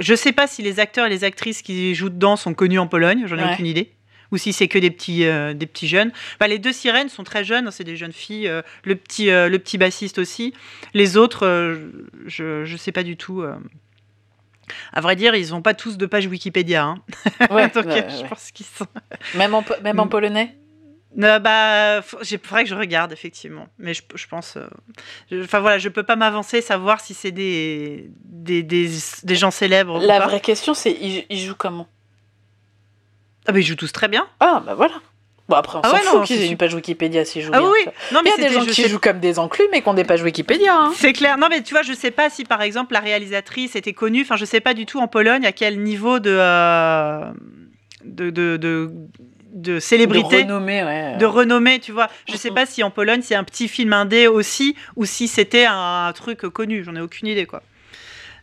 je 0.00 0.14
sais 0.14 0.32
pas 0.32 0.46
si 0.46 0.60
les 0.60 0.80
acteurs 0.80 1.06
et 1.06 1.08
les 1.08 1.22
actrices 1.24 1.62
qui 1.62 1.94
jouent 1.94 2.10
dedans 2.10 2.36
sont 2.36 2.52
connus 2.52 2.78
en 2.80 2.86
Pologne, 2.88 3.22
j'en 3.26 3.38
ai 3.38 3.44
Ouais. 3.44 3.52
aucune 3.52 3.66
idée. 3.66 3.92
Ou 4.32 4.36
si 4.36 4.52
c'est 4.52 4.68
que 4.68 4.78
des 4.78 4.90
petits, 4.90 5.24
euh, 5.24 5.54
des 5.54 5.66
petits 5.66 5.88
jeunes. 5.88 6.12
Bah, 6.38 6.48
les 6.48 6.58
deux 6.58 6.72
sirènes 6.72 7.08
sont 7.08 7.24
très 7.24 7.44
jeunes, 7.44 7.70
c'est 7.70 7.84
des 7.84 7.96
jeunes 7.96 8.12
filles. 8.12 8.46
euh, 8.48 8.62
le, 8.84 8.94
petit, 8.96 9.30
euh, 9.30 9.48
le 9.48 9.58
petit 9.58 9.78
bassiste 9.78 10.18
aussi. 10.18 10.52
Les 10.94 11.16
autres, 11.16 11.78
je 12.26 12.70
ne 12.70 12.76
sais 12.76 12.92
pas 12.92 13.02
du 13.02 13.16
tout. 13.16 13.42
À 14.92 15.00
vrai 15.00 15.16
dire, 15.16 15.34
ils 15.34 15.50
n'ont 15.50 15.62
pas 15.62 15.74
tous 15.74 15.96
de 15.96 16.06
page 16.06 16.26
Wikipédia. 16.26 16.84
hein. 16.84 16.96
Ouais, 17.50 17.68
Donc, 17.74 17.86
ouais, 17.86 18.06
je 18.10 18.22
ouais. 18.22 18.28
pense 18.28 18.50
qu'ils 18.50 18.66
sont. 18.66 18.86
Même 19.34 19.54
en, 19.54 19.62
po- 19.62 19.74
même 19.82 19.98
en 19.98 20.04
Mm. 20.06 20.10
polonais? 20.10 20.54
Euh, 21.22 21.38
bah, 21.38 22.02
j'ai- 22.20 22.36
faudrait 22.36 22.64
que 22.64 22.70
je 22.70 22.74
regarde 22.74 23.10
effectivement, 23.12 23.66
mais 23.78 23.94
je, 23.94 24.02
je 24.14 24.26
pense. 24.26 24.58
euh, 24.58 24.66
je- 25.30 25.42
Enfin 25.42 25.60
voilà, 25.60 25.78
je 25.78 25.88
peux 25.88 26.02
pas 26.02 26.16
m'avancer, 26.16 26.60
savoir 26.60 27.00
si 27.00 27.14
c'est 27.14 27.30
des, 27.32 28.10
des, 28.24 28.62
des, 28.62 28.90
des 29.22 29.34
gens 29.36 29.50
célèbres. 29.50 29.96
ou 30.02 30.06
La 30.06 30.18
pas. 30.18 30.26
vraie 30.26 30.40
question, 30.40 30.74
c'est 30.74 30.92
ils, 30.92 31.24
ils 31.30 31.38
jouent 31.40 31.54
comment? 31.56 31.88
Ah 33.48 33.52
mais 33.52 33.60
ils 33.60 33.64
jouent 33.66 33.74
tous 33.74 33.92
très 33.92 34.06
bien. 34.08 34.26
Ah, 34.40 34.62
bah 34.64 34.74
voilà. 34.74 34.94
Bon, 35.48 35.56
après, 35.56 35.78
on 35.78 35.80
Ah 35.82 35.88
s'en 35.88 35.94
ouais, 35.94 36.02
fout 36.02 36.24
qu'ils 36.26 36.42
aient 36.42 36.48
une 36.48 36.58
page 36.58 36.74
Wikipédia 36.74 37.24
s'ils 37.24 37.40
jouent 37.42 37.52
Ah 37.54 37.60
bien. 37.60 37.70
oui. 37.70 37.80
Non 38.12 38.20
mais 38.22 38.30
Il 38.36 38.42
y 38.42 38.44
a 38.44 38.48
des 38.50 38.54
gens 38.54 38.64
qui 38.66 38.82
sais- 38.82 38.88
jouent 38.90 38.98
comme 38.98 39.18
des 39.18 39.38
enclus, 39.38 39.64
mais 39.72 39.80
qui 39.80 39.88
ont 39.88 39.94
des 39.94 40.04
pages 40.04 40.22
Wikipédia. 40.22 40.74
hein. 40.76 40.92
C'est 40.94 41.14
clair. 41.14 41.38
Non 41.38 41.46
mais 41.48 41.62
tu 41.62 41.72
vois, 41.72 41.82
je 41.82 41.94
sais 41.94 42.10
pas 42.10 42.28
si 42.28 42.44
par 42.44 42.60
exemple 42.60 42.92
la 42.92 43.00
réalisatrice 43.00 43.74
était 43.74 43.94
connue. 43.94 44.20
Enfin, 44.22 44.36
je 44.36 44.44
sais 44.44 44.60
pas 44.60 44.74
du 44.74 44.84
tout 44.84 45.00
en 45.00 45.08
Pologne 45.08 45.46
à 45.46 45.52
quel 45.52 45.82
niveau 45.82 46.18
de 46.18 46.36
euh, 46.38 47.30
de, 48.04 48.28
de, 48.28 48.58
de, 48.58 48.90
de 49.54 49.80
célébrité. 49.80 50.44
De 50.44 50.52
renommée, 50.52 50.84
ouais. 50.84 51.16
de 51.16 51.24
renommée, 51.24 51.78
tu 51.78 51.92
vois. 51.92 52.08
Je 52.30 52.36
sais 52.36 52.50
pas 52.50 52.66
si 52.66 52.82
en 52.82 52.90
Pologne 52.90 53.22
c'est 53.22 53.34
un 53.34 53.44
petit 53.44 53.68
film 53.68 53.94
indé 53.94 54.26
aussi 54.26 54.76
ou 54.96 55.06
si 55.06 55.28
c'était 55.28 55.64
un, 55.64 56.06
un 56.08 56.12
truc 56.12 56.40
connu. 56.40 56.84
J'en 56.84 56.94
ai 56.94 57.00
aucune 57.00 57.26
idée, 57.26 57.46
quoi. 57.46 57.62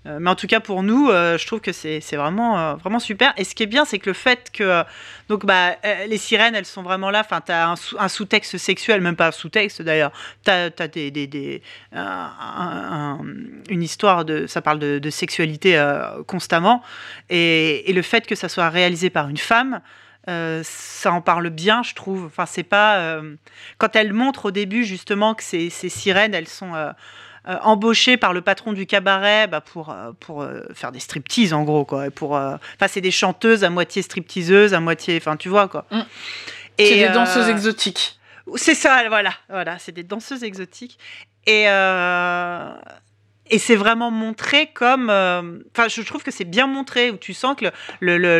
Euh, 0.08 0.20
mais 0.22 0.30
en 0.30 0.36
tout 0.36 0.46
cas 0.46 0.60
pour 0.60 0.84
nous, 0.84 1.10
euh, 1.10 1.38
je 1.38 1.48
trouve 1.48 1.62
que 1.62 1.72
c'est 1.72 2.00
vraiment 2.15 2.60
euh, 2.60 2.76
vraiment 2.76 3.00
super. 3.00 3.34
Et 3.38 3.44
ce 3.44 3.56
qui 3.56 3.63
est 3.63 3.68
bien, 3.68 3.86
c'est 3.86 3.98
que 3.98 4.10
le 4.10 4.13
fait 4.13 4.52
que 4.54 4.84
donc 5.30 5.46
bah 5.46 5.76
les 6.08 6.18
sirènes, 6.18 6.54
elles 6.54 6.65
sont 6.65 6.84
vraiment 6.84 7.10
là. 7.10 7.22
Enfin, 7.22 7.41
t'as 7.41 7.68
un, 7.70 7.76
un 7.98 8.08
sous-texte 8.08 8.58
sexuel, 8.58 9.02
même 9.02 9.15
pas 9.15 9.28
un 9.28 9.32
sous-texte 9.32 9.82
d'ailleurs. 9.82 10.12
T'as 10.44 10.70
as 10.78 10.88
des, 10.88 11.10
des, 11.10 11.28
des- 11.28 11.62
un- 11.91 12.02
un- 12.02 13.20
un- 13.20 13.26
une 13.70 13.82
histoire 13.82 14.26
de 14.26 14.46
ça 14.48 14.62
parle 14.62 14.80
de, 14.80 15.10
sexualité 15.10 15.82
constamment. 16.28 16.84
Et, 17.30 17.91
le 17.96 18.02
fait 18.02 18.28
que 18.28 18.36
ça 18.36 18.50
soit 18.50 18.70
réalisé 18.70 19.10
par 19.10 19.30
une 19.30 19.38
femme. 19.38 19.80
ça 20.28 21.12
en 21.12 21.22
parle 21.22 21.50
bien, 21.50 21.82
je 21.84 21.96
trouve. 21.96 22.26
Enfin, 22.26 22.46
c'est 22.46 22.63
pas 22.63 23.22
quand 23.78 23.96
elle 23.96 24.13
montre 24.13 24.46
au 24.46 24.52
début 24.52 24.84
justement 24.84 25.34
que 25.34 25.44
ces, 25.44 25.70
sirènes, 25.70 26.36
elles 26.36 26.48
sont 26.48 26.74
euh, 27.47 27.58
embauchées 27.62 28.17
par 28.17 28.34
le 28.34 28.41
patron 28.41 28.73
du 28.73 28.86
cabaret 28.86 29.47
bah, 29.47 29.62
pour 29.62 29.91
euh, 29.91 30.12
pour 30.19 30.41
euh, 30.41 30.62
faire 30.73 30.91
des 30.91 30.99
striptease 30.99 31.53
en 31.53 31.63
gros 31.63 31.86
quoi. 31.86 32.08
Et 32.08 32.10
pour, 32.10 32.36
euh, 32.36 32.55
enfin, 32.75 32.88
c'est 32.88 33.01
des 33.01 33.12
chanteuses 33.12 33.63
à 33.63 33.69
moitié 33.69 34.01
stripteaseuses, 34.01 34.73
à 34.73 34.79
moitié, 34.79 35.17
enfin, 35.17 35.38
tu 35.38 35.49
vois 35.49 35.67
quoi. 35.67 35.86
Mm. 35.91 36.01
Et 36.77 36.86
C'est 36.88 37.08
des 37.08 37.13
danseuses 37.13 37.49
exotiques. 37.49 38.19
c'est 38.55 38.73
ça, 38.73 39.03
voilà, 39.08 39.34
voilà, 39.49 39.77
c'est 39.79 39.91
des 39.91 40.03
danseuses 40.03 40.43
exotiques. 40.43 40.97
Et, 41.45 41.65
et 43.49 43.60
c'est 43.60 43.75
vraiment 43.75 44.12
montré 44.12 44.67
comme. 44.67 45.10
euh, 45.10 45.60
Enfin, 45.75 45.88
je 45.88 46.01
trouve 46.01 46.23
que 46.23 46.31
c'est 46.31 46.45
bien 46.45 46.67
montré, 46.67 47.12
où 47.12 47.17
tu 47.17 47.34
sens 47.34 47.55
que 47.55 47.65
le, 47.65 48.17
le- 48.17 48.39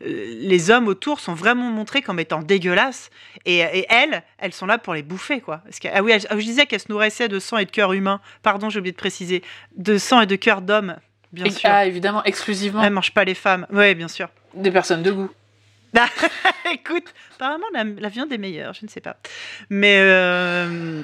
le- 0.00 0.24
les 0.48 0.70
hommes 0.70 0.88
autour 0.88 1.20
sont 1.20 1.34
vraiment 1.34 1.70
montrés 1.70 2.02
comme 2.02 2.18
étant 2.20 2.40
dégueulasses. 2.42 3.10
Et, 3.46 3.58
et 3.58 3.86
elles, 3.88 4.22
elles 4.38 4.52
sont 4.52 4.66
là 4.66 4.78
pour 4.78 4.94
les 4.94 5.02
bouffer, 5.02 5.40
quoi. 5.40 5.58
Parce 5.64 5.78
que, 5.78 5.88
ah 5.92 6.02
oui, 6.02 6.12
je 6.18 6.36
disais 6.36 6.66
qu'elles 6.66 6.80
se 6.80 6.90
nourrissaient 6.90 7.28
de 7.28 7.38
sang 7.38 7.58
et 7.58 7.64
de 7.64 7.70
cœur 7.70 7.92
humain. 7.92 8.20
Pardon, 8.42 8.68
j'ai 8.70 8.78
oublié 8.78 8.92
de 8.92 8.96
préciser. 8.96 9.42
De 9.76 9.96
sang 9.98 10.20
et 10.20 10.26
de 10.26 10.36
cœur 10.36 10.60
d'homme, 10.62 10.96
bien 11.32 11.46
Et- 11.46 11.50
sûr. 11.50 11.70
Ah, 11.72 11.86
évidemment, 11.86 12.22
exclusivement 12.24 12.82
Elles 12.82 12.92
mangent 12.92 13.14
pas 13.14 13.24
les 13.24 13.34
femmes. 13.34 13.66
Oui, 13.72 13.94
bien 13.94 14.08
sûr. 14.08 14.28
des 14.54 14.70
personnes 14.70 15.02
de 15.02 15.10
goût. 15.12 15.30
Écoute, 16.72 17.12
apparemment 17.34 17.66
la, 17.74 17.84
la 17.84 18.08
viande 18.08 18.32
est 18.32 18.38
meilleure, 18.38 18.72
je 18.72 18.84
ne 18.84 18.88
sais 18.90 19.00
pas. 19.02 19.16
Mais 19.68 19.98
euh, 20.00 21.02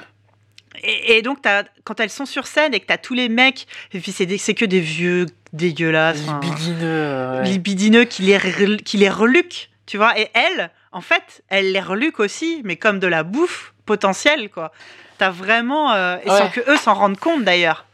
et, 0.83 1.17
et 1.17 1.21
donc 1.21 1.41
t'as- 1.41 1.63
quand 1.83 1.99
elles 1.99 2.09
sont 2.09 2.25
sur 2.25 2.47
scène 2.47 2.73
et 2.73 2.79
que 2.79 2.85
t'as 2.85 2.97
tous 2.97 3.13
les 3.13 3.29
mecs, 3.29 3.65
et 3.93 3.99
puis 3.99 4.11
c'est 4.11 4.53
que 4.53 4.65
des 4.65 4.79
vieux 4.79 5.25
dégueulasses, 5.53 6.21
Libidineux. 6.27 7.37
ouais. 7.39 7.43
libidineux 7.43 8.03
qui 8.05 8.21
les 8.23 8.77
qui 8.83 8.97
les 8.97 9.09
reluquent, 9.09 9.69
tu 9.85 9.97
vois. 9.97 10.17
Et 10.19 10.29
elles, 10.33 10.69
en 10.91 11.01
fait, 11.01 11.43
elles 11.49 11.71
les 11.71 11.79
reluquent 11.81 12.19
aussi, 12.19 12.61
mais 12.63 12.75
comme 12.75 12.99
de 12.99 13.07
la 13.07 13.23
bouffe 13.23 13.73
potentielle, 13.85 14.49
quoi. 14.49 14.71
T'as 15.17 15.31
vraiment 15.31 15.91
euh, 15.93 16.17
et 16.23 16.29
sans 16.29 16.49
que 16.49 16.61
eux 16.71 16.77
s'en 16.77 16.93
rendent 16.93 17.19
compte 17.19 17.43
d'ailleurs. 17.43 17.85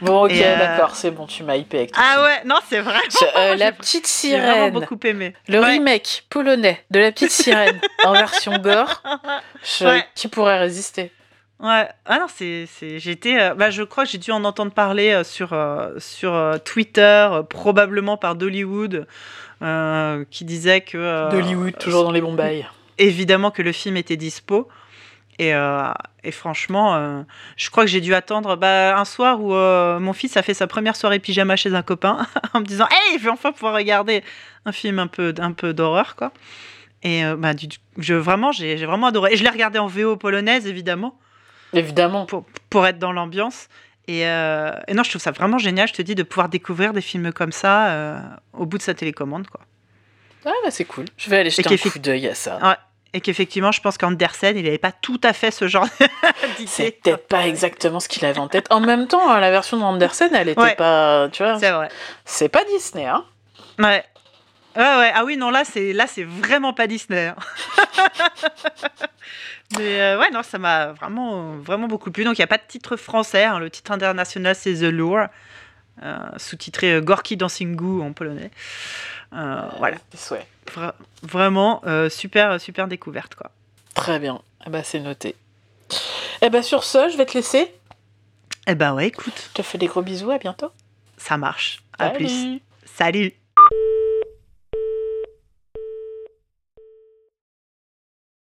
Bon, 0.00 0.26
ok, 0.26 0.32
euh, 0.32 0.58
d'accord, 0.58 0.94
c'est 0.94 1.10
bon, 1.10 1.26
tu 1.26 1.42
m'as 1.42 1.56
hypé 1.56 1.78
avec 1.78 1.90
Ah 1.96 2.22
ouais, 2.22 2.42
non, 2.44 2.56
c'est 2.68 2.78
vrai. 2.80 3.00
Euh, 3.36 3.54
la 3.56 3.66
J'ai- 3.66 3.72
petite 3.72 4.18
J'ai 4.22 4.36
vraiment 4.38 4.54
sirène. 4.54 4.72
beaucoup 4.74 4.98
aimé. 5.04 5.34
Le 5.48 5.58
Ouais. 5.58 5.66
remake 5.72 6.24
polonais 6.30 6.84
de 6.90 7.00
la 7.00 7.10
petite 7.10 7.32
sirène 7.32 7.80
en 8.04 8.12
version 8.12 8.56
gore. 8.58 9.02
Je- 9.80 9.86
Ouais. 9.86 10.06
Qui 10.14 10.28
pourrait 10.28 10.58
résister 10.60 11.10
Ouais, 11.60 11.88
ah 12.06 12.20
non, 12.20 12.26
c'est, 12.28 12.66
j'étais, 12.98 13.40
euh, 13.40 13.54
bah, 13.54 13.70
je 13.70 13.82
crois 13.82 14.04
que 14.04 14.10
j'ai 14.10 14.18
dû 14.18 14.30
en 14.30 14.44
entendre 14.44 14.70
parler 14.70 15.10
euh, 15.10 15.24
sur, 15.24 15.52
euh, 15.52 15.90
sur 15.98 16.56
Twitter, 16.64 17.28
probablement 17.50 18.16
par 18.16 18.36
Dollywood, 18.36 19.06
qui 20.30 20.44
disait 20.44 20.82
que. 20.82 21.30
D'Hollywood, 21.30 21.76
toujours 21.78 22.04
dans 22.04 22.12
les 22.12 22.20
bons 22.20 22.34
bails. 22.34 22.66
évidemment 22.98 23.50
que 23.50 23.62
le 23.62 23.72
film 23.72 23.96
était 23.96 24.16
dispo. 24.16 24.68
Et, 25.40 25.52
et 26.24 26.32
franchement, 26.32 27.24
je 27.56 27.70
crois 27.70 27.84
que 27.84 27.90
j'ai 27.90 28.00
dû 28.00 28.12
attendre 28.12 28.56
bah, 28.56 28.98
un 28.98 29.04
soir 29.04 29.40
où 29.40 29.52
mon 29.52 30.12
fils 30.12 30.36
a 30.36 30.42
fait 30.42 30.54
sa 30.54 30.66
première 30.66 30.96
soirée 30.96 31.20
pyjama 31.20 31.54
chez 31.54 31.74
un 31.74 31.82
copain 31.82 32.26
en 32.54 32.60
me 32.60 32.64
disant 32.64 32.86
Hey, 32.90 33.18
je 33.18 33.24
vais 33.24 33.30
enfin 33.30 33.52
pouvoir 33.52 33.74
regarder 33.74 34.24
un 34.64 34.72
film 34.72 34.98
un 34.98 35.06
peu, 35.06 35.32
un 35.38 35.52
peu 35.52 35.72
d'horreur, 35.72 36.14
quoi. 36.16 36.32
Et 37.04 37.22
bah, 37.36 37.54
du, 37.54 37.68
je, 37.98 38.14
vraiment, 38.14 38.50
j'ai 38.52 38.84
vraiment 38.84 39.08
adoré. 39.08 39.32
Et 39.32 39.36
je 39.36 39.44
l'ai 39.44 39.50
regardé 39.50 39.78
en 39.78 39.86
VO 39.86 40.16
polonaise, 40.16 40.66
évidemment, 40.66 41.16
Évidemment. 41.72 42.26
pour, 42.26 42.44
pour 42.70 42.86
être 42.86 42.98
dans 42.98 43.12
l'ambiance. 43.12 43.68
Et, 44.06 44.26
euh, 44.26 44.72
et 44.88 44.94
non, 44.94 45.02
je 45.02 45.10
trouve 45.10 45.20
ça 45.22 45.32
vraiment 45.32 45.58
génial, 45.58 45.86
je 45.88 45.92
te 45.92 46.00
dis, 46.02 46.14
de 46.14 46.22
pouvoir 46.22 46.48
découvrir 46.48 46.92
des 46.94 47.02
films 47.02 47.30
comme 47.32 47.52
ça 47.52 47.88
euh, 47.90 48.18
au 48.54 48.64
bout 48.64 48.78
de 48.78 48.82
sa 48.82 48.94
télécommande, 48.94 49.46
quoi. 49.48 49.60
Ah 50.46 50.50
bah 50.64 50.70
c'est 50.70 50.86
cool. 50.86 51.04
Je 51.18 51.28
vais 51.28 51.38
aller 51.40 51.50
jeter 51.50 51.66
un 51.66 51.70
qu'effect- 51.70 51.92
coup 51.92 51.98
d'œil 51.98 52.26
à 52.28 52.34
ça. 52.34 52.58
Ouais. 52.62 52.76
Et 53.12 53.20
qu'effectivement, 53.20 53.72
je 53.72 53.80
pense 53.82 53.98
qu'Andersen, 53.98 54.56
il 54.56 54.64
n'avait 54.64 54.78
pas 54.78 54.92
tout 54.92 55.20
à 55.24 55.32
fait 55.34 55.50
ce 55.50 55.66
genre 55.68 55.86
C'est 56.66 56.84
d'idée. 56.84 56.90
peut-être 57.02 57.26
pas 57.28 57.46
exactement 57.46 58.00
ce 58.00 58.08
qu'il 58.08 58.24
avait 58.24 58.38
en 58.38 58.48
tête. 58.48 58.66
En 58.70 58.80
même 58.80 59.08
temps, 59.08 59.36
la 59.38 59.50
version 59.50 59.76
d'Andersen, 59.78 60.30
elle 60.34 60.48
était 60.50 60.60
Ouais. 60.60 60.74
pas. 60.74 61.28
Tu 61.32 61.42
vois, 61.42 61.58
C'est 61.58 61.70
vrai. 61.70 61.88
c'est 62.24 62.48
pas 62.48 62.64
Disney, 62.64 63.04
hein. 63.06 63.24
Ouais. 63.78 64.04
Ouais, 64.76 64.82
ouais. 64.96 65.12
Ah 65.14 65.24
oui, 65.24 65.36
non, 65.36 65.50
là, 65.50 65.64
c'est 65.64 65.92
là, 65.92 66.06
c'est 66.06 66.22
vraiment 66.24 66.72
pas 66.72 66.86
Disney. 66.86 67.26
hein. 67.26 67.36
Mais 69.76 70.00
euh, 70.00 70.18
ouais, 70.18 70.30
non, 70.30 70.42
ça 70.42 70.58
m'a 70.58 70.92
vraiment, 70.92 71.56
vraiment 71.56 71.88
beaucoup 71.88 72.10
plu. 72.10 72.24
Donc, 72.24 72.38
il 72.38 72.40
n'y 72.40 72.44
a 72.44 72.48
pas 72.48 72.56
de 72.58 72.62
titre 72.66 72.96
français. 72.96 73.44
hein. 73.44 73.58
Le 73.58 73.68
titre 73.70 73.90
international, 73.92 74.54
c'est 74.54 74.72
The 74.74 74.82
Lure, 74.90 75.26
euh, 76.02 76.16
sous-titré 76.38 76.94
euh, 76.94 77.00
Gorki 77.02 77.36
Dancingu 77.36 78.00
en 78.00 78.12
polonais. 78.12 78.50
Euh, 79.34 79.62
voilà. 79.78 79.98
Vra- 80.74 80.94
vraiment, 81.22 81.82
super, 82.08 82.60
super 82.60 82.88
découverte, 82.88 83.34
quoi. 83.34 83.50
Très 83.94 84.18
bien. 84.18 84.40
Eh 84.66 84.70
bah 84.70 84.82
c'est 84.84 85.00
noté. 85.00 85.34
Eh 86.40 86.50
bah 86.50 86.62
sur 86.62 86.84
ce, 86.84 87.08
je 87.10 87.16
vais 87.16 87.26
te 87.26 87.34
laisser. 87.34 87.72
Eh 88.66 88.74
ben 88.74 88.94
ouais, 88.94 89.08
écoute, 89.08 89.48
Je 89.50 89.54
te 89.54 89.62
fais 89.62 89.76
des 89.78 89.86
gros 89.86 90.02
bisous. 90.02 90.30
À 90.30 90.38
bientôt. 90.38 90.70
ça 91.16 91.36
marche. 91.36 91.82
À 91.98 92.10
plus. 92.10 92.28
Salut. 92.28 92.60
Salut 92.84 93.32